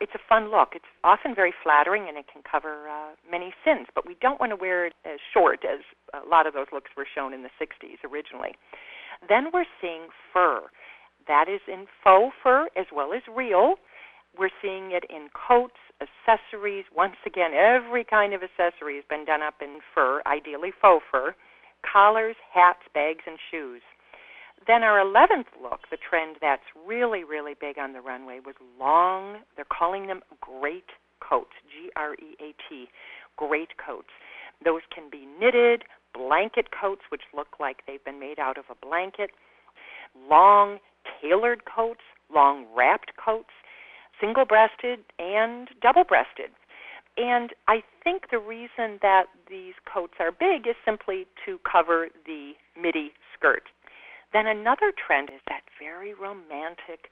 It's 0.00 0.12
a 0.14 0.22
fun 0.28 0.50
look. 0.50 0.70
It's 0.74 0.88
often 1.04 1.34
very 1.34 1.52
flattering 1.62 2.06
and 2.08 2.16
it 2.16 2.24
can 2.32 2.42
cover 2.50 2.88
uh, 2.88 3.10
many 3.30 3.52
sins, 3.64 3.86
but 3.94 4.06
we 4.06 4.16
don't 4.20 4.40
want 4.40 4.50
to 4.50 4.56
wear 4.56 4.86
it 4.86 4.94
as 5.04 5.18
short 5.34 5.60
as 5.64 5.80
a 6.14 6.26
lot 6.26 6.46
of 6.46 6.54
those 6.54 6.66
looks 6.72 6.90
were 6.96 7.06
shown 7.14 7.34
in 7.34 7.42
the 7.42 7.50
60s 7.60 8.00
originally. 8.10 8.56
Then 9.28 9.48
we're 9.52 9.68
seeing 9.80 10.08
fur. 10.32 10.62
That 11.28 11.46
is 11.52 11.60
in 11.68 11.86
faux 12.02 12.34
fur 12.42 12.68
as 12.76 12.86
well 12.94 13.12
as 13.12 13.20
real. 13.28 13.74
We're 14.38 14.54
seeing 14.62 14.92
it 14.92 15.04
in 15.10 15.28
coats, 15.34 15.79
accessories. 16.00 16.84
Once 16.94 17.16
again, 17.26 17.52
every 17.54 18.04
kind 18.04 18.34
of 18.34 18.42
accessory 18.42 18.96
has 18.96 19.04
been 19.08 19.24
done 19.24 19.42
up 19.42 19.54
in 19.60 19.78
fur, 19.94 20.22
ideally 20.26 20.72
faux 20.80 21.04
fur 21.10 21.34
collars, 21.80 22.36
hats, 22.52 22.82
bags, 22.94 23.24
and 23.26 23.38
shoes. 23.50 23.82
Then 24.66 24.82
our 24.82 24.98
11th 24.98 25.48
look, 25.62 25.80
the 25.90 25.96
trend 25.96 26.36
that's 26.40 26.62
really, 26.86 27.24
really 27.24 27.54
big 27.58 27.78
on 27.78 27.92
the 27.92 28.00
runway, 28.00 28.40
was 28.44 28.54
long, 28.78 29.38
they're 29.56 29.64
calling 29.64 30.06
them 30.06 30.20
great 30.40 30.90
coats, 31.26 31.52
G 31.64 31.90
R 31.96 32.14
E 32.14 32.36
A 32.40 32.54
T, 32.68 32.88
great 33.36 33.70
coats. 33.84 34.10
Those 34.62 34.82
can 34.94 35.08
be 35.10 35.26
knitted, 35.40 35.84
blanket 36.12 36.66
coats, 36.78 37.02
which 37.10 37.22
look 37.34 37.58
like 37.58 37.78
they've 37.86 38.04
been 38.04 38.20
made 38.20 38.38
out 38.38 38.58
of 38.58 38.64
a 38.70 38.86
blanket, 38.86 39.30
long 40.28 40.78
tailored 41.22 41.62
coats, 41.64 42.04
long 42.32 42.66
wrapped 42.76 43.12
coats, 43.22 43.50
single 44.20 44.44
breasted 44.44 45.00
and 45.18 45.68
double 45.82 46.04
breasted. 46.04 46.50
And 47.16 47.50
I 47.68 47.82
think 48.04 48.30
the 48.30 48.38
reason 48.38 48.98
that 49.02 49.24
these 49.48 49.74
coats 49.92 50.14
are 50.20 50.30
big 50.30 50.66
is 50.66 50.76
simply 50.84 51.26
to 51.44 51.58
cover 51.70 52.08
the 52.26 52.52
midi 52.80 53.12
skirt. 53.34 53.64
Then 54.32 54.46
another 54.46 54.92
trend 54.94 55.28
is 55.30 55.40
that 55.48 55.62
very 55.78 56.14
romantic 56.14 57.10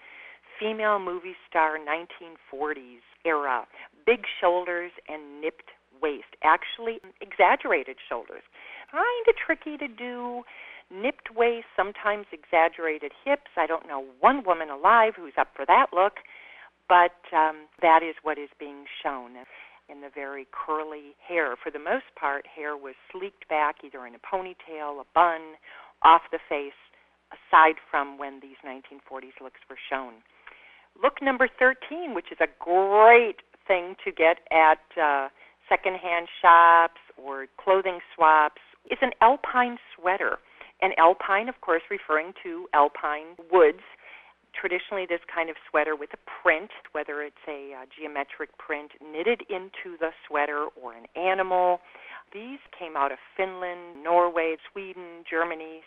female 0.59 0.99
movie 0.99 1.37
star 1.49 1.79
1940s 1.79 3.03
era, 3.25 3.67
big 4.07 4.25
shoulders 4.41 4.93
and 5.09 5.41
nipped 5.41 5.71
waist, 6.01 6.37
actually 6.43 7.01
exaggerated 7.21 7.97
shoulders. 8.09 8.43
Kind 8.91 9.27
of 9.29 9.35
tricky 9.37 9.77
to 9.77 9.89
do. 9.89 10.43
Nipped 10.91 11.35
waist, 11.37 11.67
sometimes 11.77 12.27
exaggerated 12.33 13.13
hips. 13.25 13.51
I 13.57 13.67
don't 13.67 13.87
know 13.87 14.07
one 14.21 14.43
woman 14.45 14.71
alive 14.71 15.15
who's 15.17 15.35
up 15.37 15.49
for 15.55 15.67
that 15.67 15.89
look, 15.93 16.15
but 16.89 17.21
um, 17.37 17.69
that 17.83 18.03
is 18.03 18.15
what 18.23 18.39
is 18.39 18.49
being 18.59 18.85
shown 19.03 19.33
in 19.89 20.01
the 20.01 20.11
very 20.15 20.47
curly 20.53 21.17
hair. 21.27 21.57
For 21.63 21.71
the 21.71 21.79
most 21.79 22.05
part, 22.19 22.47
hair 22.47 22.77
was 22.77 22.95
sleeked 23.13 23.49
back 23.49 23.77
either 23.85 24.07
in 24.07 24.15
a 24.15 24.19
ponytail, 24.19 25.01
a 25.01 25.07
bun, 25.15 25.57
off 26.03 26.23
the 26.31 26.39
face, 26.49 26.79
aside 27.33 27.77
from 27.91 28.19
when 28.19 28.41
these 28.41 28.57
1940s 28.65 29.41
looks 29.43 29.61
were 29.69 29.79
shown. 29.91 30.15
Look 31.01 31.23
number 31.23 31.49
13, 31.59 32.15
which 32.15 32.33
is 32.33 32.39
a 32.41 32.49
great 32.59 33.43
thing 33.67 33.95
to 34.05 34.13
get 34.13 34.39
at 34.51 34.81
uh, 35.01 35.29
secondhand 35.69 36.29
shops 36.41 37.01
or 37.17 37.47
clothing 37.63 37.99
swaps, 38.15 38.63
is 38.91 38.99
an 39.03 39.11
alpine 39.21 39.79
sweater. 39.95 40.39
An 40.81 40.93
alpine, 40.97 41.49
of 41.49 41.61
course, 41.61 41.83
referring 41.91 42.33
to 42.43 42.67
alpine 42.73 43.37
woods 43.51 43.83
traditionally 44.55 45.07
this 45.09 45.21
kind 45.33 45.51
of 45.51 45.57
sweater 45.69 45.97
with 45.97 46.11
a 46.13 46.21
print, 46.43 46.71
whether 46.93 47.23
it's 47.23 47.45
a 47.49 47.75
uh, 47.75 47.87
geometric 47.89 48.57
print 48.59 48.93
knitted 49.01 49.43
into 49.49 49.97
the 49.99 50.11
sweater 50.27 50.67
or 50.81 50.95
an 50.95 51.07
animal. 51.17 51.81
These 52.33 52.59
came 52.79 52.97
out 52.97 53.13
of 53.13 53.19
Finland, 53.37 54.03
Norway, 54.03 54.57
Sweden, 54.71 55.25
Germany, 55.29 55.81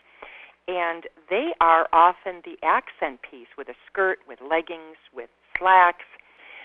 and 0.68 1.04
they 1.30 1.50
are 1.60 1.88
often 1.92 2.42
the 2.44 2.56
accent 2.62 3.20
piece 3.28 3.50
with 3.58 3.68
a 3.68 3.74
skirt, 3.90 4.18
with 4.28 4.38
leggings, 4.40 4.98
with 5.14 5.30
slacks. 5.58 6.06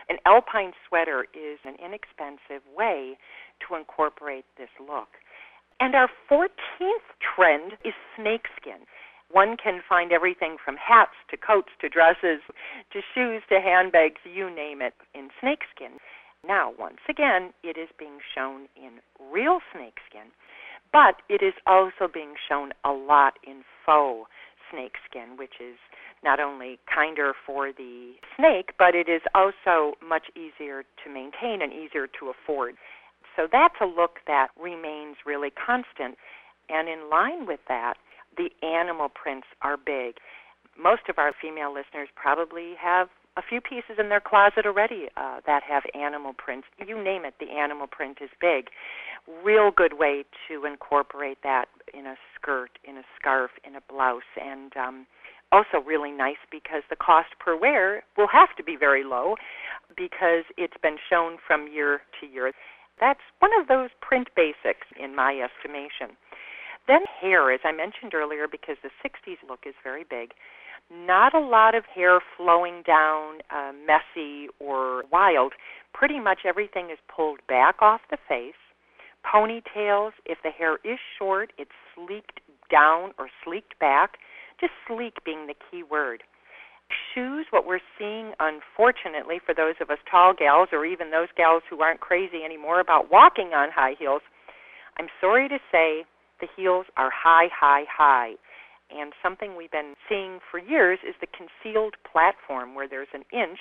An 0.10 0.18
alpine 0.26 0.72
sweater 0.88 1.26
is 1.34 1.60
an 1.66 1.76
inexpensive 1.84 2.64
way 2.76 3.18
to 3.68 3.76
incorporate 3.76 4.46
this 4.58 4.70
look. 4.80 5.10
And 5.80 5.94
our 5.94 6.10
14th 6.32 7.08
trend 7.22 7.74
is 7.86 7.94
snakeskin 8.16 8.86
one 9.32 9.58
can 9.58 9.82
find 9.88 10.12
everything 10.12 10.58
from 10.64 10.76
hats 10.78 11.16
to 11.30 11.38
coats 11.38 11.70
to 11.82 11.90
dresses 11.90 12.42
to 12.92 13.02
shoes 13.14 13.44
to 13.50 13.60
handbags, 13.60 14.22
you 14.24 14.50
name 14.54 14.82
it, 14.82 14.94
in 15.14 15.30
snakeskin. 15.40 16.00
Now, 16.48 16.74
once 16.78 17.02
again, 17.10 17.52
it 17.64 17.78
is 17.78 17.90
being 18.00 18.20
shown 18.36 18.68
in 18.76 19.00
real 19.32 19.60
snakeskin, 19.74 20.32
but 20.94 21.22
it 21.30 21.44
is 21.44 21.54
also 21.66 22.08
being 22.12 22.36
shown 22.48 22.72
a 22.86 22.92
lot 22.92 23.34
in 23.46 23.64
faux 23.86 24.30
snakeskin, 24.72 25.38
which 25.38 25.60
is 25.60 25.78
not 26.24 26.40
only 26.40 26.80
kinder 26.94 27.34
for 27.46 27.72
the 27.72 28.14
snake, 28.36 28.72
but 28.78 28.96
it 28.96 29.10
is 29.10 29.22
also 29.36 29.94
much 30.02 30.28
easier 30.36 30.84
to 31.04 31.14
maintain 31.14 31.62
and 31.62 31.74
easier 31.74 32.08
to 32.20 32.30
afford. 32.30 32.76
So 33.36 33.48
that's 33.52 33.76
a 33.82 33.86
look 33.86 34.20
that 34.26 34.48
remains 34.60 35.18
really 35.26 35.52
constant. 35.52 36.18
And 36.70 36.90
in 36.90 37.10
line 37.10 37.46
with 37.46 37.60
that, 37.68 37.96
the 38.38 38.50
animal 38.66 39.10
prints 39.10 39.48
are 39.62 39.78
big. 39.78 40.16
Most 40.78 41.10
of 41.10 41.18
our 41.18 41.32
female 41.40 41.74
listeners 41.74 42.10
probably 42.16 42.74
have 42.80 43.10
a 43.38 43.42
few 43.48 43.62
pieces 43.62 43.98
in 44.00 44.10
their 44.10 44.20
closet 44.20 44.66
already 44.66 45.08
uh, 45.16 45.40
that 45.46 45.62
have 45.64 45.84
animal 45.94 46.34
prints. 46.34 46.68
You 46.86 47.02
name 47.02 47.24
it, 47.24 47.36
the 47.40 47.52
animal 47.52 47.88
print 47.88 48.18
is 48.22 48.30
big. 48.42 48.70
Real 49.44 49.70
good 49.70 49.94
way 50.00 50.26
to 50.48 50.66
incorporate 50.66 51.38
that 51.44 51.66
in 51.94 52.08
a 52.08 52.16
skirt, 52.36 52.72
in 52.84 52.98
a 52.98 53.04
scarf, 53.20 53.52
in 53.64 53.76
a 53.76 53.82
blouse, 53.88 54.24
and 54.42 54.76
um, 54.76 55.06
also 55.52 55.78
really 55.86 56.12
nice 56.12 56.42
because 56.52 56.82
the 56.90 56.96
cost 56.96 57.30
per 57.40 57.56
wear 57.56 58.04
will 58.18 58.28
have 58.28 58.56
to 58.58 58.64
be 58.64 58.76
very 58.76 59.04
low 59.04 59.36
because 59.96 60.44
it's 60.58 60.78
been 60.82 60.98
shown 61.10 61.38
from 61.46 61.68
year 61.72 62.02
to 62.20 62.28
year. 62.28 62.52
That's 63.00 63.20
one 63.40 63.52
of 63.60 63.68
those 63.68 63.90
print 64.02 64.30
basics 64.36 64.88
in 65.00 65.16
my 65.16 65.40
estimation. 65.40 66.18
Then 66.88 67.02
hair, 67.20 67.52
as 67.52 67.60
I 67.66 67.72
mentioned 67.72 68.14
earlier, 68.14 68.48
because 68.50 68.78
the 68.82 68.90
60s 69.04 69.38
look 69.48 69.62
is 69.66 69.76
very 69.84 70.06
big, 70.10 70.32
not 70.90 71.36
a 71.36 71.40
lot 71.40 71.76
of 71.76 71.84
hair 71.86 72.20
flowing 72.38 72.82
down, 72.86 73.40
uh, 73.52 73.74
messy 73.86 74.48
or 74.60 75.04
wild. 75.12 75.54
Pretty 75.94 76.20
much 76.20 76.40
everything 76.46 76.90
is 76.90 76.98
pulled 77.14 77.40
back 77.48 77.82
off 77.82 78.02
the 78.10 78.18
face. 78.30 78.54
Ponytails, 79.26 80.12
if 80.26 80.38
the 80.44 80.50
hair 80.50 80.78
is 80.86 81.00
short, 81.20 81.52
it's 81.58 81.72
sleeked 81.94 82.40
down 82.72 83.12
or 83.20 83.28
sleeked 83.44 83.78
back. 83.80 84.18
Just 84.60 84.72
sleek 84.88 85.16
being 85.26 85.48
the 85.48 85.56
key 85.70 85.84
word. 85.84 86.24
Shoes, 87.14 87.48
what 87.50 87.68
we're 87.68 87.84
seeing, 88.00 88.32
unfortunately, 88.40 89.42
for 89.46 89.54
those 89.54 89.76
of 89.82 89.90
us 89.90 89.98
tall 90.10 90.34
gals 90.34 90.70
or 90.72 90.86
even 90.86 91.12
those 91.12 91.28
gals 91.36 91.64
who 91.70 91.82
aren't 91.82 92.00
crazy 92.00 92.44
anymore 92.46 92.80
about 92.80 93.12
walking 93.12 93.52
on 93.54 93.72
high 93.76 93.96
heels, 94.00 94.22
I'm 94.98 95.10
sorry 95.20 95.50
to 95.50 95.60
say 95.70 96.06
the 96.40 96.48
heels 96.56 96.86
are 96.96 97.12
high, 97.12 97.48
high, 97.54 97.84
high. 97.90 98.34
And 98.90 99.14
something 99.22 99.56
we've 99.58 99.72
been 99.72 99.96
seeing 100.08 100.40
for 100.50 100.60
years 100.60 101.00
is 101.08 101.16
the 101.20 101.28
concealed 101.28 101.96
platform, 102.10 102.74
where 102.76 102.88
there's 102.88 103.12
an 103.14 103.24
inch 103.34 103.60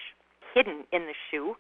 hidden 0.55 0.85
in 0.93 1.03
the 1.07 1.15
shoe 1.31 1.55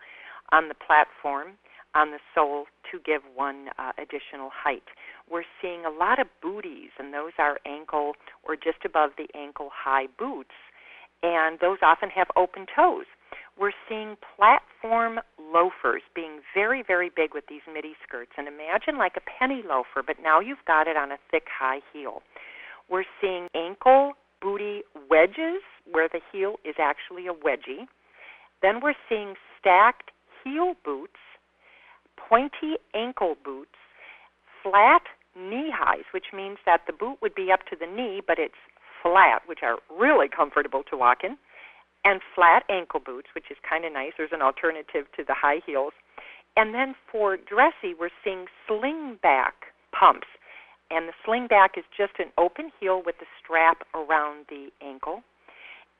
on 0.53 0.69
the 0.69 0.75
platform 0.75 1.59
on 1.95 2.11
the 2.11 2.19
sole 2.35 2.67
to 2.93 2.99
give 3.05 3.23
one 3.35 3.69
uh, 3.79 3.93
additional 3.99 4.51
height. 4.53 4.85
We're 5.31 5.49
seeing 5.63 5.85
a 5.85 5.91
lot 5.91 6.21
of 6.21 6.27
booties, 6.43 6.91
and 6.99 7.13
those 7.13 7.33
are 7.39 7.59
ankle 7.67 8.13
or 8.47 8.55
just 8.55 8.85
above 8.85 9.11
the 9.17 9.27
ankle 9.35 9.71
high 9.73 10.07
boots, 10.19 10.55
and 11.23 11.59
those 11.59 11.79
often 11.83 12.11
have 12.11 12.29
open 12.37 12.67
toes. 12.77 13.07
We're 13.59 13.73
seeing 13.89 14.17
platform 14.37 15.19
loafers 15.57 16.03
being 16.15 16.41
very, 16.55 16.83
very 16.87 17.11
big 17.15 17.33
with 17.33 17.45
these 17.49 17.63
midi 17.73 17.95
skirts. 18.07 18.33
And 18.37 18.47
imagine 18.47 18.99
like 18.99 19.17
a 19.17 19.25
penny 19.25 19.63
loafer, 19.67 20.03
but 20.07 20.17
now 20.23 20.41
you've 20.41 20.65
got 20.67 20.87
it 20.87 20.97
on 20.97 21.11
a 21.11 21.17
thick 21.31 21.45
high 21.49 21.81
heel. 21.93 22.23
We're 22.91 23.09
seeing 23.21 23.49
ankle 23.55 24.13
booty 24.43 24.83
wedges 25.11 25.65
where 25.91 26.09
the 26.13 26.21
heel 26.31 26.57
is 26.65 26.75
actually 26.79 27.27
a 27.27 27.33
wedgie. 27.33 27.87
Then 28.61 28.81
we're 28.83 29.01
seeing 29.09 29.35
stacked 29.59 30.11
heel 30.45 30.75
boots, 30.85 31.21
pointy 32.17 32.77
ankle 32.95 33.37
boots, 33.43 33.79
flat 34.63 35.03
knee 35.35 35.71
highs, 35.73 36.05
which 36.13 36.27
means 36.35 36.59
that 36.67 36.83
the 36.87 36.93
boot 36.93 37.19
would 37.23 37.35
be 37.35 37.51
up 37.53 37.61
to 37.71 37.77
the 37.79 37.87
knee, 37.87 38.21
but 38.27 38.39
it's 38.39 38.61
flat, 39.03 39.43
which 39.47 39.61
are 39.63 39.77
really 39.91 40.29
comfortable 40.29 40.83
to 40.91 40.97
walk 40.97 41.19
in 41.25 41.37
and 42.07 42.21
flat 42.37 42.63
ankle 42.71 43.01
boots, 43.01 43.27
which 43.35 43.51
is 43.51 43.57
kind 43.69 43.85
of 43.85 43.93
nice. 43.93 44.13
There's 44.17 44.31
an 44.33 44.41
alternative 44.41 45.07
to 45.17 45.25
the 45.27 45.35
high 45.35 45.61
heels. 45.67 45.93
And 46.57 46.73
then 46.73 46.95
for 47.11 47.37
dressy, 47.37 47.99
we're 47.99 48.15
seeing 48.23 48.47
sling 48.67 49.19
back 49.21 49.75
pumps. 49.91 50.29
And 50.89 51.09
the 51.09 51.13
sling 51.25 51.49
back 51.49 51.73
is 51.77 51.83
just 51.91 52.13
an 52.21 52.31
open 52.39 52.71
heel 52.79 53.03
with 53.05 53.17
the 53.19 53.27
strap 53.43 53.83
around 53.93 54.47
the 54.49 54.69
ankle 54.81 55.23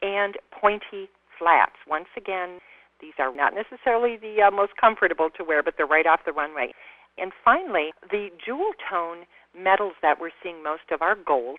and 0.01 0.37
pointy 0.53 1.11
flats. 1.37 1.75
Once 1.89 2.09
again, 2.17 2.61
these 3.01 3.15
are 3.19 3.35
not 3.35 3.53
necessarily 3.53 4.17
the 4.17 4.47
uh, 4.47 4.51
most 4.51 4.73
comfortable 4.81 5.29
to 5.37 5.43
wear, 5.43 5.61
but 5.63 5.75
they're 5.77 5.87
right 5.87 6.07
off 6.07 6.21
the 6.25 6.33
runway. 6.33 6.73
And 7.19 7.33
finally, 7.45 7.91
the 8.11 8.29
jewel 8.45 8.73
tone 8.89 9.27
metals 9.59 9.95
that 10.03 10.21
we're 10.21 10.31
seeing 10.41 10.63
most 10.63 10.87
of 10.93 11.03
are 11.03 11.17
gold. 11.17 11.59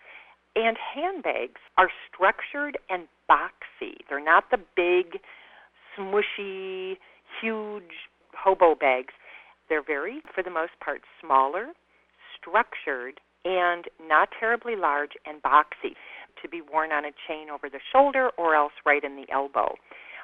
And 0.56 0.76
handbags 0.94 1.60
are 1.76 1.90
structured 2.08 2.78
and 2.90 3.06
boxy. 3.30 3.98
They're 4.08 4.24
not 4.24 4.44
the 4.50 4.58
big, 4.76 5.20
smushy, 5.96 6.96
huge 7.40 8.08
hobo 8.34 8.74
bags. 8.74 9.14
They're 9.68 9.84
very, 9.84 10.20
for 10.34 10.42
the 10.42 10.50
most 10.50 10.72
part, 10.82 11.02
smaller, 11.20 11.68
structured, 12.38 13.20
and 13.44 13.84
not 14.08 14.30
terribly 14.38 14.74
large 14.76 15.12
and 15.26 15.42
boxy 15.42 15.94
to 16.42 16.48
be 16.48 16.60
worn 16.60 16.92
on 16.92 17.04
a 17.04 17.10
chain 17.26 17.50
over 17.50 17.68
the 17.68 17.80
shoulder 17.92 18.30
or 18.36 18.54
else 18.54 18.72
right 18.84 19.04
in 19.04 19.16
the 19.16 19.30
elbow. 19.32 19.74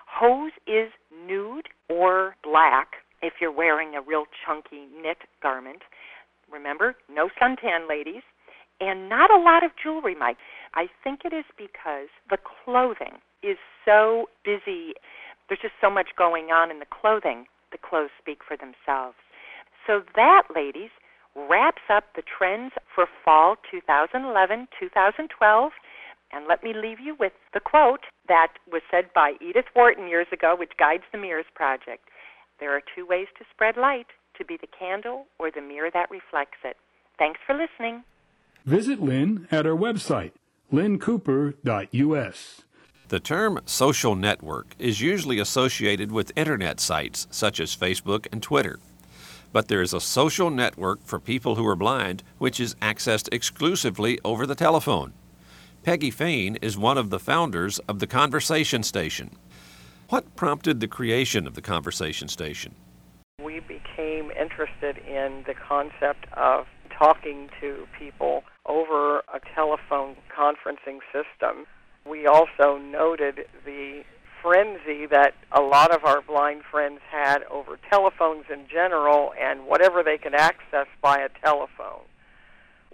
Hose 0.07 0.53
is 0.67 0.91
nude 1.27 1.69
or 1.89 2.37
black 2.43 2.89
if 3.23 3.35
you're 3.41 3.53
wearing 3.53 3.95
a 3.95 4.03
real 4.03 4.25
chunky 4.45 4.87
knit 5.01 5.19
garment. 5.43 5.83
Remember, 6.53 6.97
no 7.09 7.29
suntan, 7.41 7.89
ladies 7.89 8.23
and 8.89 9.09
not 9.09 9.31
a 9.31 9.41
lot 9.41 9.65
of 9.65 9.71
jewelry, 9.81 10.15
Mike. 10.15 10.37
I 10.75 10.87
think 11.03 11.21
it 11.25 11.33
is 11.33 11.45
because 11.57 12.09
the 12.31 12.39
clothing 12.39 13.21
is 13.43 13.59
so 13.85 14.27
busy. 14.45 14.95
There's 15.49 15.61
just 15.61 15.79
so 15.81 15.91
much 15.91 16.09
going 16.17 16.47
on 16.47 16.71
in 16.71 16.79
the 16.79 16.87
clothing. 16.89 17.47
The 17.73 17.79
clothes 17.79 18.11
speak 18.21 18.39
for 18.47 18.57
themselves. 18.57 19.17
So 19.87 20.03
that, 20.17 20.45
ladies, 20.55 20.91
wraps 21.37 21.83
up 21.93 22.05
the 22.15 22.23
trends 22.23 22.73
for 22.95 23.07
fall 23.25 23.57
2011 23.71 24.69
2012. 24.79 25.73
And 26.33 26.47
let 26.49 26.65
me 26.65 26.73
leave 26.75 26.99
you 26.99 27.15
with 27.19 27.33
the 27.53 27.61
quote 27.61 28.01
that 28.27 28.55
was 28.71 28.83
said 28.91 29.13
by 29.15 29.35
Edith 29.41 29.71
Wharton 29.77 30.09
years 30.09 30.27
ago, 30.33 30.57
which 30.59 30.73
guides 30.79 31.05
the 31.13 31.19
Mirrors 31.19 31.47
Project. 31.55 32.09
There 32.59 32.75
are 32.75 32.83
two 32.95 33.07
ways 33.07 33.27
to 33.39 33.45
spread 33.53 33.77
light 33.77 34.07
to 34.39 34.45
be 34.45 34.57
the 34.61 34.67
candle 34.67 35.27
or 35.39 35.51
the 35.51 35.61
mirror 35.61 35.91
that 35.93 36.11
reflects 36.11 36.59
it. 36.65 36.77
Thanks 37.19 37.39
for 37.47 37.55
listening. 37.55 38.03
Visit 38.65 39.03
Lynn 39.03 39.47
at 39.51 39.67
our 39.67 39.77
website, 39.77 40.33
lyncooper.us. 40.73 42.63
The 43.09 43.21
term 43.21 43.61
social 43.67 44.15
network 44.15 44.75
is 44.79 45.03
usually 45.03 45.39
associated 45.39 46.11
with 46.11 46.33
internet 46.35 46.81
sites 46.81 47.27
such 47.31 47.61
as 47.61 47.77
Facebook 47.77 48.27
and 48.33 48.43
Twitter. 48.43 48.79
But 49.53 49.69
there 49.69 49.83
is 49.83 49.93
a 49.93 50.01
social 50.01 50.49
network 50.49 51.05
for 51.05 51.21
people 51.21 51.57
who 51.57 51.67
are 51.67 51.77
blind 51.77 52.23
which 52.39 52.59
is 52.59 52.75
accessed 52.77 53.29
exclusively 53.33 54.19
over 54.25 54.47
the 54.47 54.55
telephone. 54.55 55.13
Peggy 55.83 56.11
Fain 56.11 56.57
is 56.63 56.79
one 56.79 56.97
of 56.97 57.11
the 57.11 57.19
founders 57.19 57.81
of 57.81 57.99
the 57.99 58.07
Conversation 58.07 58.83
Station. 58.83 59.37
What 60.09 60.37
prompted 60.37 60.81
the 60.81 60.89
creation 60.89 61.47
of 61.47 61.53
the 61.53 61.61
Conversation 61.61 62.29
Station? 62.29 62.75
We 63.43 63.61
became 63.61 64.31
interested 64.31 64.97
in 65.07 65.45
the 65.47 65.53
concept 65.53 66.25
of 66.33 66.67
talking 66.99 67.49
to 67.61 67.87
people 67.99 68.43
over 68.67 69.19
a 69.19 69.41
telephone 69.55 70.17
conferencing 70.37 71.01
system. 71.13 71.67
We 72.07 72.27
also 72.27 72.79
noted 72.79 73.47
the 73.65 74.03
frenzy 74.43 75.07
that 75.07 75.35
a 75.53 75.61
lot 75.63 75.91
of 75.91 76.05
our 76.05 76.21
blind 76.21 76.63
friends 76.71 77.01
had 77.11 77.43
over 77.51 77.79
telephones 77.89 78.45
in 78.53 78.67
general 78.71 79.33
and 79.41 79.67
whatever 79.67 80.03
they 80.03 80.19
could 80.19 80.35
access 80.35 80.87
by 81.01 81.19
a 81.19 81.29
telephone. 81.43 82.03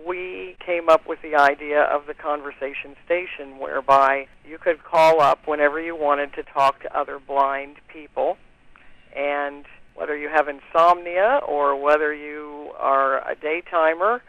We 0.07 0.57
came 0.65 0.89
up 0.89 1.07
with 1.07 1.21
the 1.23 1.35
idea 1.35 1.83
of 1.83 2.07
the 2.07 2.15
conversation 2.15 2.95
station 3.05 3.59
whereby 3.59 4.29
you 4.49 4.59
could 4.59 4.83
call 4.85 5.21
up 5.21 5.41
whenever 5.47 5.81
you 5.81 5.97
wanted 5.97 6.33
to 6.35 6.43
talk 6.45 6.81
to 6.83 6.99
other 6.99 7.19
blind 7.19 7.77
people 7.93 8.39
and 9.15 9.65
whether 9.95 10.17
you 10.17 10.29
have 10.29 10.49
insomnia 10.49 11.41
or 11.47 11.81
whether 11.81 12.15
you 12.15 12.73
are 12.79 13.19
a 13.31 13.35
daytimer 13.35 14.21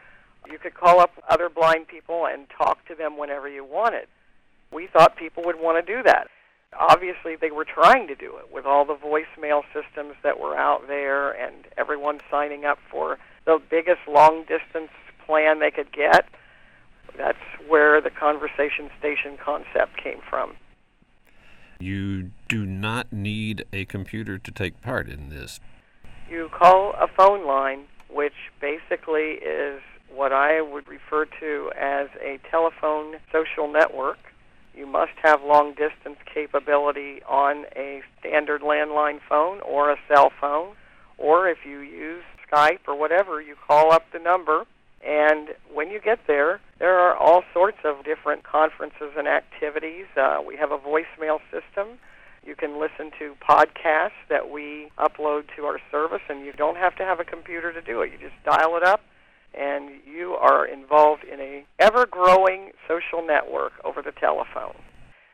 you 0.49 0.57
could 0.57 0.73
call 0.73 0.99
up 0.99 1.11
other 1.29 1.49
blind 1.49 1.87
people 1.87 2.25
and 2.25 2.47
talk 2.49 2.85
to 2.87 2.95
them 2.95 3.17
whenever 3.17 3.47
you 3.47 3.63
wanted. 3.63 4.07
We 4.71 4.87
thought 4.87 5.15
people 5.15 5.43
would 5.45 5.59
want 5.59 5.85
to 5.85 5.95
do 5.95 6.01
that. 6.03 6.27
Obviously, 6.79 7.35
they 7.35 7.51
were 7.51 7.65
trying 7.65 8.07
to 8.07 8.15
do 8.15 8.37
it 8.37 8.51
with 8.51 8.65
all 8.65 8.85
the 8.85 8.95
voicemail 8.95 9.63
systems 9.73 10.15
that 10.23 10.39
were 10.39 10.55
out 10.55 10.87
there 10.87 11.31
and 11.31 11.65
everyone 11.77 12.19
signing 12.31 12.63
up 12.63 12.79
for 12.89 13.17
the 13.45 13.59
biggest 13.69 13.99
long 14.07 14.41
distance 14.41 14.91
plan 15.25 15.59
they 15.59 15.71
could 15.71 15.91
get. 15.91 16.25
That's 17.17 17.37
where 17.67 17.99
the 17.99 18.09
conversation 18.09 18.89
station 18.97 19.37
concept 19.37 19.97
came 20.01 20.21
from. 20.29 20.53
You 21.81 22.31
do 22.47 22.65
not 22.65 23.11
need 23.11 23.65
a 23.73 23.85
computer 23.85 24.37
to 24.37 24.51
take 24.51 24.81
part 24.81 25.09
in 25.09 25.29
this. 25.29 25.59
You 26.29 26.49
call 26.57 26.93
a 26.93 27.07
phone 27.07 27.45
line, 27.45 27.85
which 28.09 28.33
basically 28.59 29.39
is 29.43 29.81
what 30.13 30.31
I 30.31 30.61
would 30.61 30.87
refer 30.87 31.25
to 31.25 31.71
as 31.79 32.07
a 32.21 32.39
telephone 32.49 33.15
social 33.31 33.67
network. 33.71 34.19
You 34.75 34.85
must 34.85 35.13
have 35.23 35.41
long 35.43 35.71
distance 35.71 36.17
capability 36.33 37.21
on 37.27 37.65
a 37.75 38.01
standard 38.19 38.61
landline 38.61 39.19
phone 39.27 39.59
or 39.61 39.91
a 39.91 39.97
cell 40.07 40.31
phone, 40.39 40.75
or 41.17 41.49
if 41.49 41.65
you 41.65 41.79
use 41.79 42.23
Skype 42.49 42.79
or 42.87 42.95
whatever, 42.95 43.41
you 43.41 43.55
call 43.67 43.91
up 43.91 44.03
the 44.13 44.19
number. 44.19 44.65
And 45.05 45.49
when 45.73 45.89
you 45.89 45.99
get 45.99 46.19
there, 46.27 46.59
there 46.79 46.99
are 46.99 47.15
all 47.15 47.43
sorts 47.53 47.79
of 47.83 48.03
different 48.03 48.43
conferences 48.43 49.13
and 49.17 49.27
activities. 49.27 50.05
Uh, 50.15 50.39
we 50.45 50.55
have 50.57 50.71
a 50.71 50.77
voicemail 50.77 51.39
system. 51.51 51.97
You 52.45 52.55
can 52.55 52.79
listen 52.79 53.11
to 53.19 53.35
podcasts 53.47 54.21
that 54.29 54.49
we 54.49 54.91
upload 54.97 55.45
to 55.55 55.65
our 55.65 55.79
service, 55.89 56.21
and 56.29 56.45
you 56.45 56.53
don't 56.53 56.77
have 56.77 56.95
to 56.97 57.03
have 57.03 57.19
a 57.19 57.23
computer 57.23 57.71
to 57.73 57.81
do 57.81 58.01
it. 58.01 58.11
You 58.11 58.17
just 58.17 58.43
dial 58.43 58.77
it 58.77 58.83
up, 58.83 59.01
and 59.53 59.89
you 60.05 60.33
are 60.33 60.65
involved 60.65 61.23
in 61.23 61.39
a 61.39 61.65
ever-growing 61.79 62.71
social 62.87 63.25
network 63.25 63.73
over 63.83 64.01
the 64.01 64.11
telephone 64.11 64.75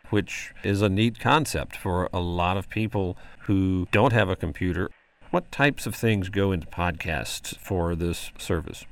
which 0.10 0.53
is 0.63 0.82
a 0.82 0.89
neat 0.89 1.19
concept 1.19 1.75
for 1.75 2.10
a 2.13 2.19
lot 2.19 2.58
of 2.58 2.69
people 2.69 3.17
who 3.41 3.88
don't 3.91 4.13
have 4.13 4.30
a 4.30 4.36
computer. 4.36 4.89
What 5.32 5.51
types 5.51 5.86
of 5.86 5.95
things 5.95 6.30
go 6.30 6.51
into 6.51 6.67
podcasts 6.67 7.58
for 7.58 7.95
this 7.95 8.32
service? 8.38 8.86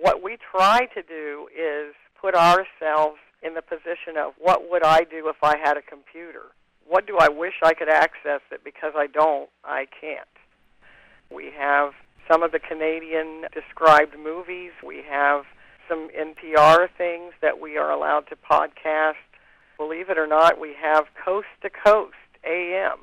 What 0.00 0.22
we 0.22 0.38
try 0.52 0.86
to 0.94 1.02
do 1.02 1.48
is 1.52 1.94
put 2.20 2.34
ourselves 2.34 3.18
in 3.42 3.54
the 3.54 3.62
position 3.62 4.16
of 4.16 4.32
what 4.38 4.70
would 4.70 4.84
I 4.84 5.00
do 5.04 5.28
if 5.28 5.36
I 5.42 5.56
had 5.56 5.76
a 5.76 5.82
computer? 5.82 6.52
What 6.86 7.06
do 7.06 7.18
I 7.18 7.28
wish 7.28 7.54
I 7.62 7.74
could 7.74 7.88
access 7.88 8.40
that 8.50 8.64
because 8.64 8.92
I 8.96 9.08
don't, 9.08 9.50
I 9.64 9.86
can't? 10.00 10.28
We 11.30 11.50
have 11.58 11.92
some 12.30 12.42
of 12.42 12.52
the 12.52 12.60
Canadian 12.60 13.46
described 13.52 14.14
movies. 14.18 14.70
We 14.86 15.02
have 15.08 15.44
some 15.88 16.08
NPR 16.16 16.88
things 16.96 17.32
that 17.42 17.60
we 17.60 17.76
are 17.76 17.90
allowed 17.90 18.28
to 18.28 18.36
podcast. 18.36 19.14
Believe 19.76 20.10
it 20.10 20.18
or 20.18 20.26
not, 20.26 20.60
we 20.60 20.74
have 20.80 21.06
Coast 21.24 21.48
to 21.62 21.70
Coast 21.70 22.14
AM 22.44 22.98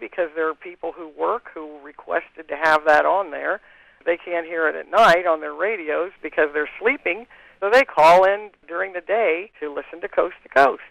because 0.00 0.30
there 0.34 0.48
are 0.48 0.54
people 0.54 0.92
who 0.92 1.08
work 1.08 1.44
who 1.54 1.78
requested 1.82 2.48
to 2.48 2.56
have 2.56 2.82
that 2.86 3.06
on 3.06 3.30
there. 3.30 3.60
They 4.04 4.16
can't 4.16 4.46
hear 4.46 4.68
it 4.68 4.74
at 4.74 4.90
night 4.90 5.26
on 5.26 5.40
their 5.40 5.54
radios 5.54 6.12
because 6.22 6.50
they're 6.52 6.70
sleeping, 6.80 7.26
so 7.60 7.70
they 7.70 7.84
call 7.84 8.24
in 8.24 8.50
during 8.68 8.92
the 8.92 9.00
day 9.00 9.50
to 9.60 9.72
listen 9.72 10.00
to 10.02 10.08
Coast 10.08 10.36
to 10.42 10.48
Coast. 10.48 10.82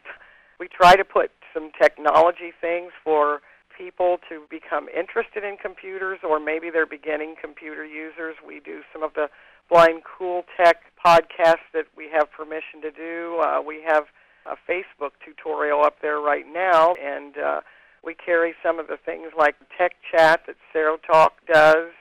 We 0.60 0.68
try 0.68 0.96
to 0.96 1.04
put 1.04 1.32
some 1.54 1.72
technology 1.80 2.52
things 2.60 2.92
for 3.04 3.42
people 3.78 4.18
to 4.30 4.44
become 4.50 4.88
interested 4.90 5.44
in 5.44 5.58
computers 5.58 6.20
or 6.24 6.40
maybe 6.40 6.70
they're 6.70 6.86
beginning 6.86 7.36
computer 7.42 7.86
users. 7.86 8.36
We 8.46 8.60
do 8.60 8.82
some 8.92 9.04
of 9.04 9.14
the 9.14 9.30
Blind 9.70 10.04
Cool 10.04 10.44
Tech 10.58 10.78
podcasts 11.04 11.68
that 11.74 11.86
we 11.98 12.10
have 12.14 12.32
permission 12.32 12.82
to 12.82 12.92
do. 12.92 13.40
Uh, 13.42 13.62
we 13.62 13.82
have 13.88 14.06
a 14.46 14.56
Facebook 14.70 15.12
tutorial 15.24 15.82
up 15.82 15.98
there 16.02 16.20
right 16.20 16.46
now, 16.52 16.94
and 17.02 17.38
uh, 17.38 17.62
we 18.04 18.14
carry 18.14 18.54
some 18.62 18.80
of 18.80 18.88
the 18.88 18.98
things 18.98 19.32
like 19.38 19.56
Tech 19.78 19.94
Chat 20.12 20.42
that 20.48 20.56
Sarah 20.72 20.98
Talk 21.08 21.34
does. 21.52 21.92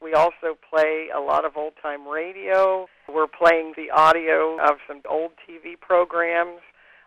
We 0.00 0.14
also 0.14 0.56
play 0.70 1.08
a 1.14 1.20
lot 1.20 1.44
of 1.44 1.56
old 1.56 1.72
time 1.82 2.06
radio. 2.06 2.86
We're 3.12 3.26
playing 3.26 3.74
the 3.76 3.90
audio 3.90 4.58
of 4.60 4.76
some 4.86 5.02
old 5.08 5.32
TV 5.48 5.78
programs. 5.78 6.60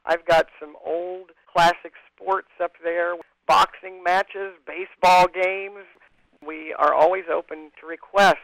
I've 0.06 0.26
got 0.26 0.48
some 0.60 0.76
old 0.86 1.32
classic 1.52 1.94
sports 2.14 2.50
up 2.62 2.74
there 2.84 3.16
boxing 3.48 4.04
matches, 4.04 4.54
baseball 4.66 5.28
games. 5.28 5.86
We 6.46 6.74
are 6.78 6.94
always 6.94 7.26
open 7.32 7.72
to 7.80 7.88
requests. 7.88 8.38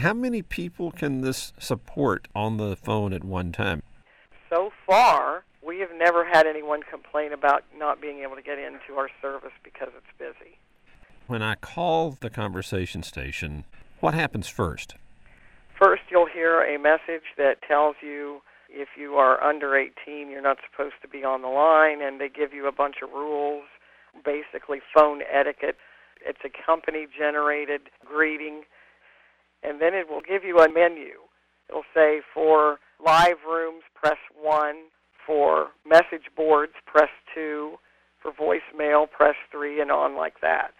How 0.00 0.14
many 0.14 0.42
people 0.42 0.90
can 0.90 1.20
this 1.20 1.52
support 1.58 2.26
on 2.34 2.56
the 2.56 2.74
phone 2.74 3.12
at 3.12 3.22
one 3.22 3.52
time? 3.52 3.82
So 4.48 4.70
far, 4.86 5.44
we 5.62 5.78
have 5.80 5.90
never 5.96 6.24
had 6.24 6.46
anyone 6.46 6.80
complain 6.82 7.32
about 7.32 7.64
not 7.76 8.00
being 8.00 8.20
able 8.20 8.34
to 8.36 8.42
get 8.42 8.58
into 8.58 8.98
our 8.98 9.10
service 9.20 9.52
because 9.62 9.88
it's 9.96 10.18
busy. 10.18 10.58
When 11.30 11.42
I 11.42 11.54
call 11.54 12.18
the 12.18 12.28
conversation 12.28 13.04
station, 13.04 13.62
what 14.00 14.14
happens 14.14 14.48
first? 14.48 14.96
First, 15.78 16.02
you'll 16.10 16.26
hear 16.26 16.60
a 16.60 16.76
message 16.76 17.22
that 17.38 17.62
tells 17.62 17.94
you 18.02 18.40
if 18.68 18.88
you 18.98 19.14
are 19.14 19.40
under 19.40 19.76
18, 19.76 20.28
you're 20.28 20.42
not 20.42 20.56
supposed 20.68 20.96
to 21.02 21.06
be 21.06 21.22
on 21.22 21.42
the 21.42 21.46
line, 21.46 22.02
and 22.02 22.20
they 22.20 22.28
give 22.28 22.52
you 22.52 22.66
a 22.66 22.72
bunch 22.72 22.96
of 23.00 23.10
rules 23.10 23.62
basically 24.24 24.80
phone 24.92 25.20
etiquette. 25.32 25.76
It's 26.26 26.40
a 26.44 26.50
company 26.66 27.06
generated 27.16 27.82
greeting. 28.04 28.62
And 29.62 29.80
then 29.80 29.94
it 29.94 30.10
will 30.10 30.22
give 30.22 30.42
you 30.42 30.58
a 30.58 30.68
menu. 30.68 31.12
It'll 31.68 31.84
say 31.94 32.22
for 32.34 32.80
live 33.06 33.36
rooms, 33.48 33.84
press 33.94 34.18
1. 34.36 34.74
For 35.24 35.68
message 35.88 36.26
boards, 36.36 36.72
press 36.86 37.10
2. 37.36 37.76
For 38.20 38.32
voicemail, 38.32 39.08
press 39.08 39.36
3, 39.52 39.80
and 39.80 39.92
on 39.92 40.16
like 40.16 40.40
that. 40.42 40.72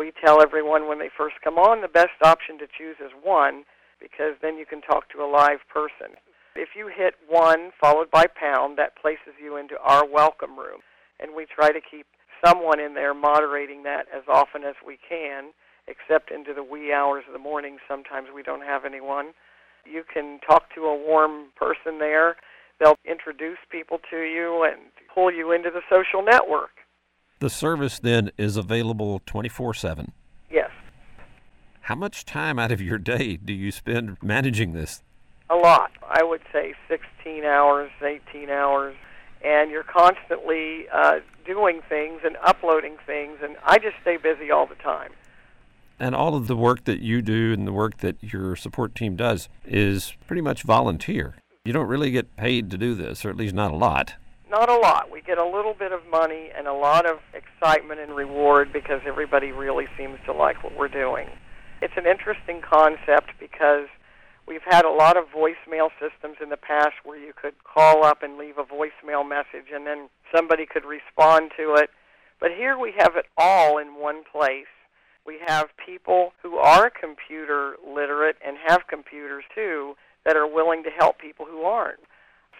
We 0.00 0.12
tell 0.24 0.40
everyone 0.40 0.88
when 0.88 0.98
they 0.98 1.10
first 1.14 1.36
come 1.44 1.58
on 1.58 1.82
the 1.82 1.88
best 1.88 2.16
option 2.24 2.56
to 2.56 2.64
choose 2.66 2.96
is 3.04 3.12
1 3.22 3.64
because 4.00 4.32
then 4.40 4.56
you 4.56 4.64
can 4.64 4.80
talk 4.80 5.10
to 5.10 5.22
a 5.22 5.28
live 5.28 5.60
person. 5.68 6.16
If 6.56 6.70
you 6.74 6.88
hit 6.88 7.16
1 7.28 7.72
followed 7.78 8.10
by 8.10 8.24
pound, 8.24 8.78
that 8.78 8.96
places 8.96 9.36
you 9.38 9.58
into 9.58 9.76
our 9.84 10.06
welcome 10.08 10.58
room. 10.58 10.80
And 11.20 11.36
we 11.36 11.44
try 11.44 11.70
to 11.70 11.82
keep 11.84 12.06
someone 12.42 12.80
in 12.80 12.94
there 12.94 13.12
moderating 13.12 13.82
that 13.82 14.06
as 14.08 14.22
often 14.26 14.64
as 14.64 14.74
we 14.80 14.96
can, 15.06 15.52
except 15.86 16.30
into 16.30 16.54
the 16.54 16.64
wee 16.64 16.94
hours 16.94 17.24
of 17.26 17.34
the 17.34 17.38
morning. 17.38 17.76
Sometimes 17.86 18.28
we 18.34 18.42
don't 18.42 18.64
have 18.64 18.86
anyone. 18.86 19.34
You 19.84 20.02
can 20.02 20.40
talk 20.48 20.74
to 20.76 20.86
a 20.86 20.96
warm 20.96 21.52
person 21.56 21.98
there. 21.98 22.36
They'll 22.80 22.96
introduce 23.04 23.58
people 23.70 23.98
to 24.10 24.16
you 24.16 24.64
and 24.64 24.80
pull 25.14 25.30
you 25.30 25.52
into 25.52 25.68
the 25.68 25.84
social 25.90 26.24
network. 26.24 26.79
The 27.40 27.50
service 27.50 27.98
then 27.98 28.30
is 28.38 28.56
available 28.56 29.20
24 29.26 29.74
7. 29.74 30.12
Yes. 30.50 30.70
How 31.82 31.94
much 31.94 32.24
time 32.24 32.58
out 32.58 32.72
of 32.72 32.80
your 32.80 32.98
day 32.98 33.36
do 33.36 33.52
you 33.52 33.72
spend 33.72 34.16
managing 34.22 34.72
this? 34.72 35.02
A 35.50 35.56
lot. 35.56 35.90
I 36.08 36.22
would 36.22 36.42
say 36.52 36.74
16 36.88 37.44
hours, 37.44 37.90
18 38.02 38.48
hours 38.48 38.94
and 39.42 39.70
you're 39.70 39.84
constantly 39.84 40.86
uh, 40.92 41.20
doing 41.46 41.80
things 41.88 42.20
and 42.24 42.36
uploading 42.44 42.96
things, 43.06 43.38
and 43.42 43.56
I 43.64 43.78
just 43.78 43.96
stay 44.02 44.16
busy 44.16 44.50
all 44.50 44.66
the 44.66 44.74
time. 44.76 45.12
And 45.98 46.14
all 46.14 46.34
of 46.34 46.46
the 46.46 46.56
work 46.56 46.84
that 46.84 47.00
you 47.00 47.20
do 47.22 47.52
and 47.52 47.66
the 47.66 47.72
work 47.72 47.98
that 47.98 48.16
your 48.22 48.56
support 48.56 48.94
team 48.94 49.16
does 49.16 49.48
is 49.64 50.14
pretty 50.26 50.42
much 50.42 50.62
volunteer. 50.62 51.36
You 51.64 51.72
don't 51.72 51.88
really 51.88 52.10
get 52.10 52.36
paid 52.36 52.70
to 52.70 52.78
do 52.78 52.94
this, 52.94 53.24
or 53.24 53.30
at 53.30 53.36
least 53.36 53.54
not 53.54 53.70
a 53.70 53.76
lot. 53.76 54.14
Not 54.50 54.68
a 54.68 54.76
lot. 54.76 55.10
We 55.10 55.22
get 55.22 55.38
a 55.38 55.44
little 55.44 55.74
bit 55.74 55.92
of 55.92 56.00
money 56.10 56.50
and 56.56 56.66
a 56.66 56.72
lot 56.72 57.06
of 57.06 57.18
excitement 57.32 58.00
and 58.00 58.14
reward 58.16 58.72
because 58.72 59.00
everybody 59.06 59.52
really 59.52 59.86
seems 59.96 60.18
to 60.26 60.32
like 60.32 60.64
what 60.64 60.76
we're 60.76 60.88
doing. 60.88 61.28
It's 61.80 61.94
an 61.96 62.06
interesting 62.06 62.60
concept 62.60 63.30
because 63.38 63.86
We've 64.50 64.66
had 64.66 64.84
a 64.84 64.90
lot 64.90 65.16
of 65.16 65.26
voicemail 65.26 65.90
systems 66.00 66.38
in 66.42 66.48
the 66.48 66.56
past 66.56 66.94
where 67.04 67.16
you 67.16 67.32
could 67.32 67.54
call 67.62 68.04
up 68.04 68.24
and 68.24 68.36
leave 68.36 68.58
a 68.58 68.64
voicemail 68.64 69.22
message 69.26 69.70
and 69.72 69.86
then 69.86 70.08
somebody 70.34 70.66
could 70.66 70.84
respond 70.84 71.52
to 71.56 71.74
it. 71.74 71.90
But 72.40 72.50
here 72.50 72.76
we 72.76 72.92
have 72.98 73.14
it 73.14 73.26
all 73.38 73.78
in 73.78 74.00
one 74.00 74.24
place. 74.24 74.66
We 75.24 75.38
have 75.46 75.68
people 75.76 76.32
who 76.42 76.56
are 76.56 76.90
computer 76.90 77.76
literate 77.86 78.38
and 78.44 78.56
have 78.66 78.88
computers 78.88 79.44
too 79.54 79.94
that 80.24 80.36
are 80.36 80.52
willing 80.52 80.82
to 80.82 80.90
help 80.90 81.20
people 81.20 81.46
who 81.48 81.62
aren't. 81.62 82.00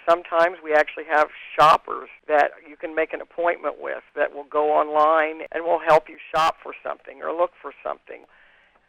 Sometimes 0.09 0.59
we 0.63 0.73
actually 0.73 1.05
have 1.11 1.29
shoppers 1.59 2.09
that 2.29 2.53
you 2.69 2.77
can 2.77 2.95
make 2.95 3.13
an 3.13 3.21
appointment 3.21 3.77
with 3.81 4.03
that 4.17 4.35
will 4.35 4.45
go 4.45 4.71
online 4.73 5.47
and 5.53 5.65
will 5.65 5.81
help 5.81 6.09
you 6.09 6.17
shop 6.35 6.57
for 6.63 6.73
something 6.83 7.23
or 7.23 7.33
look 7.33 7.53
for 7.61 7.73
something. 7.83 8.25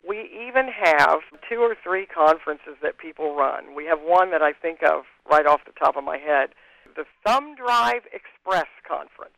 We 0.08 0.30
even 0.48 0.70
have 0.84 1.20
two 1.48 1.60
or 1.60 1.76
three 1.84 2.06
conferences 2.08 2.76
that 2.82 2.98
people 2.98 3.36
run. 3.36 3.76
We 3.76 3.86
have 3.86 4.00
one 4.02 4.32
that 4.32 4.42
I 4.42 4.54
think 4.54 4.80
of 4.84 5.04
right 5.30 5.46
off 5.46 5.62
the 5.66 5.74
top 5.74 5.96
of 5.96 6.04
my 6.04 6.18
head 6.18 6.50
the 6.96 7.06
Thumb 7.26 7.56
Drive 7.56 8.02
Express 8.12 8.68
Conference. 8.88 9.38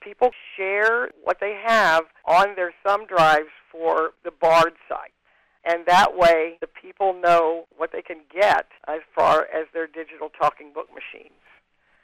People 0.00 0.30
share 0.56 1.10
what 1.24 1.38
they 1.40 1.60
have 1.66 2.04
on 2.26 2.54
their 2.54 2.72
thumb 2.84 3.06
drives 3.06 3.50
for 3.72 4.12
the 4.24 4.30
BARD 4.30 4.74
site. 4.88 5.15
And 5.66 5.84
that 5.86 6.16
way, 6.16 6.58
the 6.60 6.68
people 6.68 7.12
know 7.12 7.66
what 7.76 7.90
they 7.92 8.00
can 8.00 8.18
get 8.32 8.66
as 8.86 9.00
far 9.14 9.48
as 9.52 9.66
their 9.74 9.88
digital 9.88 10.30
talking 10.40 10.72
book 10.72 10.88
machines. 10.90 11.32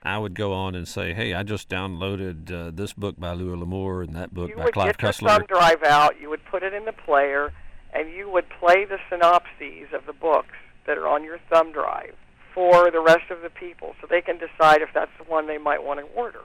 I 0.03 0.18
would 0.18 0.35
go 0.35 0.53
on 0.53 0.75
and 0.75 0.88
say, 0.88 1.12
"Hey, 1.12 1.33
I 1.33 1.44
just 1.44 1.68
downloaded 1.68 2.51
uh, 2.51 2.72
this 2.75 2.92
book 2.92 3.14
by 3.20 3.33
Louis 3.35 3.57
L'Amour 3.57 4.03
and 4.03 4.16
that 4.16 4.35
book 4.35 4.51
you 4.51 4.57
by 4.57 4.72
Clive 4.72 4.98
Cussler." 4.98 5.22
You 5.22 5.27
would 5.27 5.42
get 5.42 5.48
the 5.48 5.55
thumb 5.55 5.79
drive 5.79 5.83
out. 5.85 6.20
You 6.20 6.29
would 6.29 6.44
put 6.44 6.64
it 6.64 6.75
in 6.75 6.85
the 6.87 6.92
player, 6.92 7.53
and 7.92 8.11
you 8.11 8.29
would 8.29 8.46
play 8.59 8.85
the 8.85 8.98
synopses 9.09 9.92
of 9.94 10.07
the 10.07 10.12
books 10.12 10.57
that 10.88 10.98
are 10.98 11.07
on 11.07 11.22
your 11.22 11.38
thumb 11.48 11.70
drive 11.70 12.16
for 12.53 12.90
the 12.90 13.01
rest 13.01 13.31
of 13.31 13.42
the 13.42 13.51
people 13.51 13.94
so 14.01 14.09
they 14.11 14.20
can 14.20 14.38
decide 14.38 14.83
if 14.83 14.88
that's 14.92 15.12
the 15.18 15.31
one 15.31 15.46
they 15.46 15.59
might 15.59 15.85
want 15.85 16.01
to 16.01 16.07
order. 16.14 16.42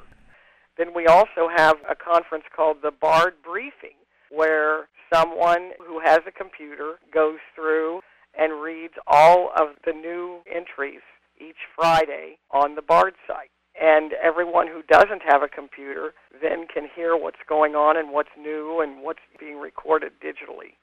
Then 0.77 0.93
we 0.93 1.07
also 1.07 1.49
have 1.53 1.77
a 1.89 1.95
conference 1.95 2.45
called 2.55 2.77
the 2.83 2.91
Bard 2.91 3.33
Briefing 3.43 3.97
where 4.29 4.87
someone 5.13 5.71
who 5.85 5.99
has 5.99 6.19
a 6.27 6.31
computer 6.31 6.95
goes 7.13 7.39
through 7.55 8.01
and 8.37 8.61
reads 8.61 8.93
all 9.07 9.51
of 9.55 9.69
the 9.85 9.93
new 9.93 10.39
entries 10.53 11.01
each 11.39 11.57
Friday 11.75 12.37
on 12.51 12.75
the 12.75 12.81
Bard 12.81 13.13
site. 13.27 13.51
And 13.79 14.13
everyone 14.13 14.67
who 14.67 14.81
doesn't 14.89 15.21
have 15.27 15.43
a 15.43 15.47
computer 15.47 16.13
then 16.41 16.65
can 16.71 16.89
hear 16.95 17.15
what's 17.15 17.37
going 17.47 17.75
on 17.75 17.95
and 17.95 18.11
what's 18.11 18.29
new 18.37 18.79
and 18.81 19.03
what's 19.03 19.19
being 19.39 19.59
recorded 19.59 20.13
digitally. 20.19 20.73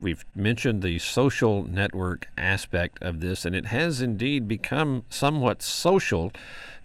We've 0.00 0.24
mentioned 0.36 0.82
the 0.82 1.00
social 1.00 1.64
network 1.64 2.28
aspect 2.36 3.02
of 3.02 3.18
this, 3.18 3.44
and 3.44 3.56
it 3.56 3.66
has 3.66 4.00
indeed 4.00 4.46
become 4.46 5.02
somewhat 5.08 5.60
social. 5.60 6.30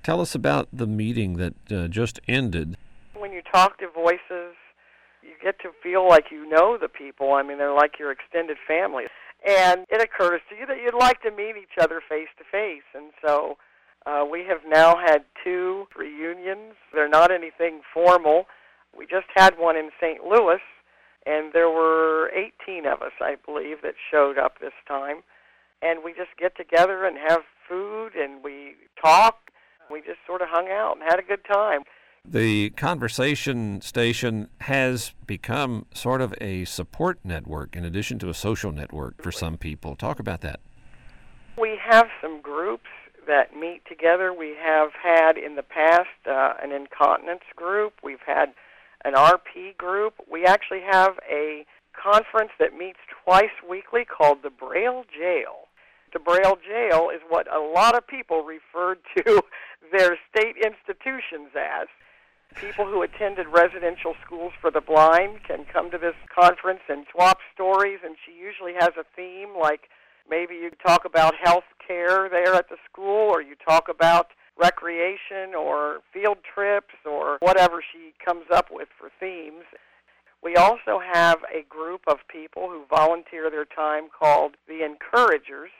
Tell 0.01 0.19
us 0.19 0.33
about 0.33 0.69
the 0.73 0.87
meeting 0.87 1.37
that 1.37 1.53
uh, 1.71 1.87
just 1.87 2.19
ended. 2.27 2.75
When 3.13 3.31
you 3.31 3.43
talk 3.53 3.77
to 3.77 3.87
voices, 3.93 4.55
get 5.43 5.59
to 5.59 5.69
feel 5.81 6.07
like 6.07 6.25
you 6.31 6.49
know 6.49 6.77
the 6.79 6.87
people. 6.87 7.33
I 7.33 7.43
mean, 7.43 7.57
they're 7.57 7.73
like 7.73 7.99
your 7.99 8.11
extended 8.11 8.57
family. 8.67 9.05
And 9.45 9.85
it 9.89 10.01
occurs 10.01 10.41
to 10.49 10.55
you 10.55 10.65
that 10.65 10.77
you'd 10.83 10.97
like 10.97 11.21
to 11.23 11.31
meet 11.31 11.55
each 11.57 11.77
other 11.79 12.01
face 12.07 12.29
to 12.37 12.43
face. 12.49 12.87
And 12.95 13.11
so 13.23 13.57
uh, 14.05 14.25
we 14.29 14.45
have 14.47 14.61
now 14.67 14.95
had 14.95 15.25
two 15.43 15.87
reunions. 15.97 16.75
They're 16.93 17.09
not 17.09 17.29
anything 17.31 17.81
formal. 17.93 18.45
We 18.97 19.05
just 19.05 19.27
had 19.35 19.57
one 19.57 19.75
in 19.75 19.89
St. 19.99 20.23
Louis 20.23 20.61
and 21.25 21.53
there 21.53 21.69
were 21.69 22.29
18 22.35 22.85
of 22.85 23.01
us, 23.01 23.13
I 23.21 23.35
believe, 23.45 23.81
that 23.83 23.95
showed 24.11 24.37
up 24.37 24.59
this 24.59 24.73
time. 24.87 25.23
And 25.81 26.03
we 26.03 26.11
just 26.11 26.35
get 26.39 26.55
together 26.55 27.05
and 27.05 27.17
have 27.17 27.41
food 27.67 28.11
and 28.15 28.43
we 28.43 28.75
talk. 29.01 29.51
We 29.89 30.01
just 30.01 30.19
sort 30.27 30.41
of 30.41 30.49
hung 30.49 30.67
out 30.69 30.97
and 30.97 31.03
had 31.03 31.19
a 31.19 31.23
good 31.23 31.45
time. 31.45 31.83
The 32.33 32.69
conversation 32.71 33.81
station 33.81 34.47
has 34.61 35.11
become 35.27 35.85
sort 35.93 36.21
of 36.21 36.33
a 36.39 36.63
support 36.65 37.19
network 37.23 37.75
in 37.75 37.83
addition 37.83 38.17
to 38.19 38.29
a 38.29 38.33
social 38.33 38.71
network 38.71 39.21
for 39.21 39.31
some 39.31 39.57
people. 39.57 39.95
Talk 39.97 40.19
about 40.19 40.39
that. 40.41 40.61
We 41.59 41.77
have 41.83 42.07
some 42.21 42.41
groups 42.41 42.87
that 43.27 43.55
meet 43.55 43.81
together. 43.87 44.33
We 44.33 44.55
have 44.59 44.91
had 44.93 45.37
in 45.37 45.55
the 45.55 45.63
past 45.63 46.07
uh, 46.25 46.53
an 46.63 46.71
incontinence 46.71 47.43
group. 47.55 47.93
We've 48.01 48.23
had 48.25 48.53
an 49.03 49.13
RP 49.13 49.77
group. 49.77 50.15
We 50.31 50.45
actually 50.45 50.81
have 50.89 51.19
a 51.29 51.65
conference 51.91 52.51
that 52.57 52.73
meets 52.75 52.99
twice 53.23 53.53
weekly 53.69 54.05
called 54.05 54.39
the 54.43 54.49
Braille 54.49 55.03
Jail. 55.15 55.67
The 56.13 56.19
Braille 56.19 56.57
Jail 56.65 57.09
is 57.13 57.21
what 57.27 57.53
a 57.53 57.59
lot 57.59 57.95
of 57.97 58.07
people 58.07 58.43
referred 58.43 58.99
to 59.17 59.43
their 59.91 60.17
state 60.31 60.55
institutions 60.55 61.49
as. 61.55 61.87
People 62.55 62.85
who 62.85 63.01
attended 63.01 63.47
residential 63.47 64.15
schools 64.25 64.53
for 64.59 64.71
the 64.71 64.81
blind 64.81 65.43
can 65.43 65.65
come 65.65 65.91
to 65.91 65.97
this 65.97 66.15
conference 66.33 66.81
and 66.87 67.05
swap 67.11 67.39
stories, 67.53 67.99
and 68.03 68.15
she 68.25 68.31
usually 68.31 68.73
has 68.73 68.91
a 68.97 69.05
theme 69.15 69.49
like 69.59 69.89
maybe 70.29 70.55
you 70.55 70.71
talk 70.85 71.05
about 71.05 71.33
health 71.41 71.65
care 71.85 72.29
there 72.29 72.53
at 72.53 72.69
the 72.69 72.77
school, 72.89 73.29
or 73.29 73.41
you 73.41 73.55
talk 73.67 73.89
about 73.89 74.27
recreation 74.57 75.55
or 75.57 75.99
field 76.13 76.37
trips 76.53 76.93
or 77.05 77.37
whatever 77.41 77.83
she 77.91 78.13
comes 78.23 78.45
up 78.51 78.67
with 78.71 78.87
for 78.97 79.09
themes. 79.19 79.65
We 80.43 80.55
also 80.55 80.99
have 80.99 81.39
a 81.53 81.63
group 81.63 82.01
of 82.07 82.17
people 82.27 82.69
who 82.69 82.83
volunteer 82.89 83.49
their 83.49 83.65
time 83.65 84.09
called 84.17 84.55
the 84.67 84.83
Encouragers, 84.85 85.71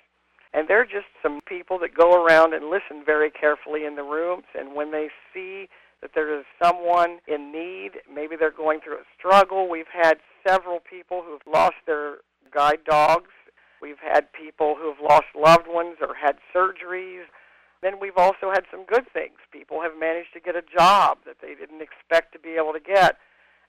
and 0.53 0.67
they're 0.67 0.85
just 0.85 1.07
some 1.21 1.41
people 1.45 1.79
that 1.79 1.95
go 1.95 2.23
around 2.23 2.53
and 2.53 2.69
listen 2.69 3.03
very 3.05 3.29
carefully 3.29 3.85
in 3.85 3.95
the 3.95 4.03
rooms, 4.03 4.45
and 4.57 4.75
when 4.75 4.91
they 4.91 5.09
see 5.33 5.67
that 6.03 6.11
there 6.13 6.37
is 6.37 6.43
someone 6.61 7.19
in 7.27 7.53
need, 7.53 7.91
maybe 8.13 8.35
they're 8.35 8.51
going 8.51 8.81
through 8.81 8.97
a 8.97 9.07
struggle. 9.17 9.69
We've 9.69 9.85
had 9.89 10.17
several 10.45 10.79
people 10.81 11.23
who've 11.25 11.41
lost 11.51 11.79
their 11.87 12.17
guide 12.53 12.83
dogs. 12.85 13.31
We've 13.81 14.03
had 14.03 14.31
people 14.33 14.75
who've 14.77 14.99
lost 15.01 15.27
loved 15.33 15.65
ones 15.65 15.95
or 16.01 16.13
had 16.13 16.35
surgeries. 16.53 17.23
Then 17.81 18.01
we've 18.01 18.17
also 18.17 18.51
had 18.51 18.65
some 18.69 18.83
good 18.85 19.05
things. 19.13 19.39
People 19.49 19.81
have 19.81 19.93
managed 19.97 20.33
to 20.33 20.41
get 20.41 20.57
a 20.57 20.61
job 20.77 21.19
that 21.25 21.37
they 21.41 21.55
didn't 21.55 21.81
expect 21.81 22.33
to 22.33 22.39
be 22.39 22.57
able 22.59 22.73
to 22.73 22.81
get. 22.81 23.15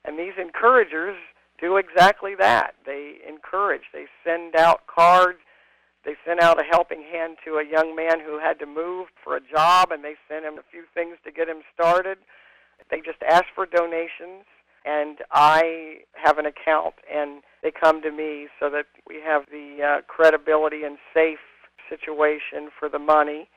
And 0.04 0.18
these 0.18 0.34
encouragers 0.36 1.16
do 1.60 1.76
exactly 1.76 2.34
that. 2.36 2.74
They 2.84 3.18
encourage, 3.28 3.82
they 3.92 4.06
send 4.24 4.56
out 4.56 4.88
cards, 4.88 5.38
they 6.04 6.14
sent 6.26 6.40
out 6.40 6.60
a 6.60 6.64
helping 6.64 7.02
hand 7.02 7.38
to 7.44 7.56
a 7.56 7.64
young 7.64 7.96
man 7.96 8.20
who 8.20 8.38
had 8.38 8.58
to 8.60 8.66
move 8.66 9.08
for 9.22 9.36
a 9.36 9.40
job, 9.40 9.90
and 9.90 10.04
they 10.04 10.14
sent 10.28 10.44
him 10.44 10.58
a 10.58 10.70
few 10.70 10.84
things 10.94 11.16
to 11.24 11.32
get 11.32 11.48
him 11.48 11.62
started. 11.74 12.18
They 12.90 12.98
just 12.98 13.22
ask 13.28 13.44
for 13.54 13.66
donations, 13.66 14.44
and 14.84 15.18
I 15.32 16.00
have 16.12 16.38
an 16.38 16.46
account, 16.46 16.94
and 17.12 17.42
they 17.62 17.70
come 17.70 18.02
to 18.02 18.10
me 18.10 18.48
so 18.60 18.68
that 18.70 18.86
we 19.08 19.20
have 19.24 19.44
the 19.50 19.78
uh, 19.82 20.02
credibility 20.06 20.82
and 20.84 20.98
safe 21.14 21.38
situation 21.88 22.70
for 22.78 22.88
the 22.88 22.98
money 22.98 23.48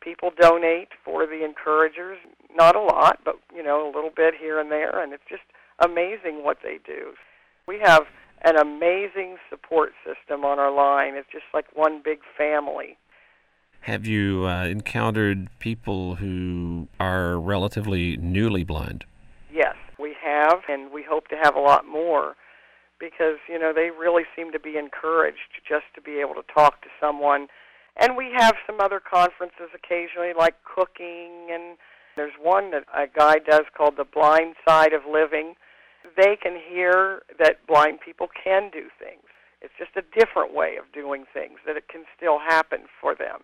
people 0.00 0.30
donate 0.38 0.88
for 1.04 1.26
the 1.26 1.44
encouragers. 1.44 2.18
Not 2.54 2.76
a 2.76 2.80
lot, 2.80 3.20
but 3.24 3.36
you 3.54 3.62
know, 3.62 3.86
a 3.86 3.92
little 3.94 4.10
bit 4.14 4.34
here 4.38 4.58
and 4.58 4.70
there, 4.70 5.02
and 5.02 5.12
it's 5.12 5.22
just 5.28 5.42
amazing 5.84 6.44
what 6.44 6.58
they 6.62 6.78
do. 6.84 7.12
We 7.66 7.78
have 7.82 8.06
an 8.44 8.56
amazing 8.56 9.36
support 9.50 9.92
system 10.04 10.44
on 10.44 10.58
our 10.58 10.74
line. 10.74 11.14
It's 11.14 11.28
just 11.32 11.44
like 11.52 11.66
one 11.74 12.00
big 12.04 12.20
family. 12.36 12.96
Have 13.80 14.06
you 14.06 14.46
uh, 14.46 14.64
encountered 14.64 15.48
people 15.60 16.16
who 16.16 16.88
are 16.98 17.38
relatively 17.38 18.16
newly 18.16 18.64
blind? 18.64 19.04
Yes, 19.52 19.76
we 19.98 20.14
have, 20.22 20.60
and 20.68 20.92
we 20.92 21.02
hope 21.08 21.28
to 21.28 21.36
have 21.36 21.54
a 21.54 21.60
lot 21.60 21.86
more 21.86 22.36
because, 22.98 23.36
you 23.48 23.58
know, 23.58 23.72
they 23.72 23.90
really 23.90 24.24
seem 24.34 24.50
to 24.52 24.58
be 24.58 24.76
encouraged 24.76 25.62
just 25.66 25.84
to 25.94 26.00
be 26.00 26.20
able 26.20 26.34
to 26.34 26.42
talk 26.52 26.82
to 26.82 26.88
someone 27.00 27.46
and 27.98 28.16
we 28.16 28.30
have 28.36 28.54
some 28.66 28.80
other 28.80 29.00
conferences 29.00 29.70
occasionally, 29.74 30.32
like 30.36 30.54
cooking, 30.62 31.48
and 31.50 31.76
there's 32.16 32.32
one 32.40 32.70
that 32.70 32.84
a 32.94 33.06
guy 33.06 33.38
does 33.38 33.64
called 33.76 33.96
The 33.96 34.04
Blind 34.04 34.54
Side 34.66 34.92
of 34.92 35.02
Living. 35.10 35.54
They 36.18 36.36
can 36.36 36.58
hear 36.68 37.22
that 37.38 37.64
blind 37.66 38.00
people 38.04 38.26
can 38.28 38.70
do 38.72 38.90
things. 38.98 39.22
It's 39.62 39.72
just 39.78 39.96
a 39.96 40.18
different 40.18 40.52
way 40.52 40.76
of 40.76 40.92
doing 40.92 41.24
things, 41.32 41.58
that 41.66 41.76
it 41.76 41.88
can 41.88 42.04
still 42.16 42.38
happen 42.38 42.80
for 43.00 43.14
them. 43.14 43.40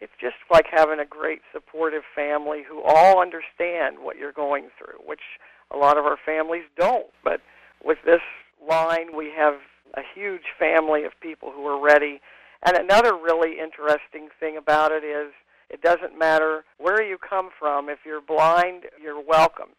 It's 0.00 0.12
just 0.20 0.36
like 0.50 0.66
having 0.70 0.98
a 0.98 1.04
great 1.04 1.42
supportive 1.52 2.02
family 2.16 2.62
who 2.68 2.82
all 2.82 3.20
understand 3.20 3.98
what 4.00 4.16
you're 4.16 4.32
going 4.32 4.68
through, 4.78 4.98
which 5.06 5.38
a 5.70 5.76
lot 5.76 5.98
of 5.98 6.04
our 6.04 6.18
families 6.24 6.64
don't. 6.76 7.06
But 7.22 7.40
with 7.84 7.98
this 8.04 8.20
line, 8.66 9.16
we 9.16 9.30
have 9.36 9.54
a 9.94 10.02
huge 10.14 10.56
family 10.58 11.04
of 11.04 11.12
people 11.20 11.52
who 11.54 11.66
are 11.66 11.80
ready 11.80 12.20
and 12.64 12.76
another 12.76 13.14
really 13.14 13.58
interesting 13.60 14.28
thing 14.40 14.56
about 14.56 14.90
it 14.90 15.04
is 15.04 15.32
it 15.68 15.82
doesn't 15.82 16.18
matter 16.18 16.64
where 16.78 17.02
you 17.02 17.18
come 17.18 17.50
from. 17.58 17.88
If 17.88 18.00
you're 18.06 18.22
blind, 18.22 18.84
you're 19.00 19.20
welcomed. 19.20 19.76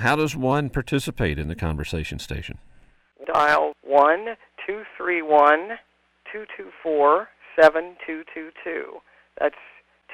How 0.00 0.16
does 0.16 0.34
one 0.34 0.70
participate 0.70 1.38
in 1.38 1.48
the 1.48 1.54
conversation 1.54 2.18
station? 2.18 2.58
Dial 3.26 3.74
1 3.82 4.36
231 4.66 5.78
224 6.32 7.28
7222. 7.60 9.00
That's 9.38 9.54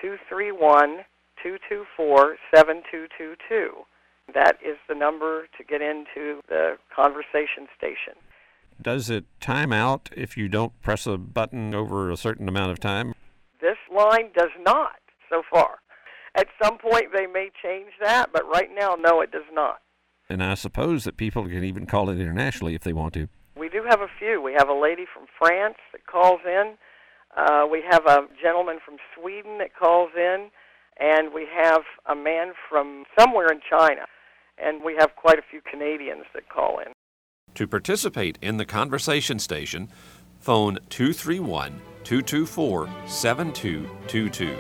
231 0.03 1.05
224 1.41 2.37
7222. 2.53 3.87
That 4.35 4.59
is 4.65 4.77
the 4.89 4.95
number 4.95 5.47
to 5.57 5.65
get 5.65 5.81
into 5.81 6.41
the 6.49 6.79
conversation 6.95 7.69
station. 7.77 8.15
Does 8.83 9.09
it 9.09 9.25
time 9.41 9.73
out 9.73 10.11
if 10.17 10.37
you 10.37 10.49
don't 10.49 10.73
press 10.83 11.07
a 11.07 11.17
button 11.17 11.75
over 11.75 12.11
a 12.11 12.17
certain 12.17 12.49
amount 12.49 12.73
of 12.73 12.81
time? 12.81 13.15
This 13.61 13.79
line 13.95 14.31
does 14.37 14.51
not 14.61 14.99
so 15.31 15.43
far. 15.49 15.79
At 16.37 16.49
some 16.63 16.77
point 16.77 17.07
they 17.15 17.27
may 17.27 17.51
change 17.63 17.93
that, 18.01 18.31
but 18.33 18.47
right 18.47 18.69
now, 18.75 18.95
no, 18.95 19.23
it 19.23 19.33
does 19.33 19.49
not. 19.53 19.81
And 20.29 20.43
I 20.43 20.55
suppose 20.55 21.05
that 21.05 21.17
people 21.17 21.45
can 21.45 21.65
even 21.65 21.87
call 21.87 22.11
it 22.11 22.21
internationally 22.21 22.75
if 22.75 22.83
they 22.83 22.93
want 22.93 23.15
to. 23.15 23.29
We 23.57 23.71
do 23.71 23.83
have 23.89 24.01
a 24.01 24.09
few. 24.19 24.43
We 24.43 24.53
have 24.53 24.69
a 24.69 24.75
lady 24.75 25.05
from 25.13 25.27
France 25.39 25.79
that 25.93 26.07
calls 26.07 26.41
in. 26.45 26.75
Uh, 27.37 27.67
we 27.71 27.83
have 27.89 28.05
a 28.07 28.27
gentleman 28.43 28.79
from 28.85 28.97
Sweden 29.15 29.59
that 29.59 29.75
calls 29.75 30.11
in. 30.17 30.51
And 30.99 31.33
we 31.33 31.47
have 31.55 31.83
a 32.07 32.15
man 32.15 32.53
from 32.69 33.05
somewhere 33.19 33.49
in 33.51 33.61
China. 33.69 34.07
And 34.59 34.83
we 34.83 34.95
have 34.99 35.15
quite 35.17 35.39
a 35.39 35.43
few 35.49 35.61
Canadians 35.61 36.25
that 36.35 36.49
call 36.49 36.79
in. 36.81 36.93
To 37.55 37.67
participate 37.67 38.39
in 38.43 38.57
the 38.57 38.65
conversation 38.67 39.39
station, 39.39 39.89
phone 40.41 40.79
231 40.91 41.81
224 42.05 42.89
7222. 43.07 44.57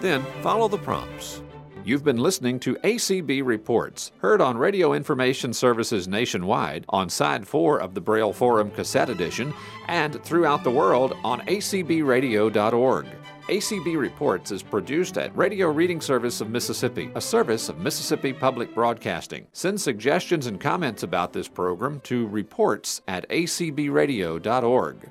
Then 0.00 0.24
follow 0.42 0.68
the 0.68 0.78
prompts. 0.78 1.42
You've 1.84 2.02
been 2.02 2.18
listening 2.18 2.58
to 2.60 2.74
ACB 2.76 3.44
Reports, 3.44 4.10
heard 4.18 4.40
on 4.40 4.58
Radio 4.58 4.92
Information 4.92 5.52
Services 5.52 6.08
nationwide 6.08 6.84
on 6.88 7.08
Side 7.08 7.46
4 7.46 7.80
of 7.80 7.94
the 7.94 8.00
Braille 8.00 8.32
Forum 8.32 8.72
Cassette 8.72 9.08
Edition 9.08 9.54
and 9.86 10.20
throughout 10.24 10.64
the 10.64 10.70
world 10.70 11.16
on 11.22 11.42
acbradio.org. 11.42 13.06
ACB 13.48 13.96
Reports 13.96 14.50
is 14.50 14.64
produced 14.64 15.16
at 15.16 15.36
Radio 15.36 15.70
Reading 15.70 16.00
Service 16.00 16.40
of 16.40 16.50
Mississippi, 16.50 17.08
a 17.14 17.20
service 17.20 17.68
of 17.68 17.78
Mississippi 17.78 18.32
Public 18.32 18.74
Broadcasting. 18.74 19.46
Send 19.52 19.80
suggestions 19.80 20.48
and 20.48 20.60
comments 20.60 21.04
about 21.04 21.32
this 21.32 21.46
program 21.46 22.00
to 22.00 22.26
reports 22.26 23.00
at 23.06 23.28
acbradio.org. 23.28 25.10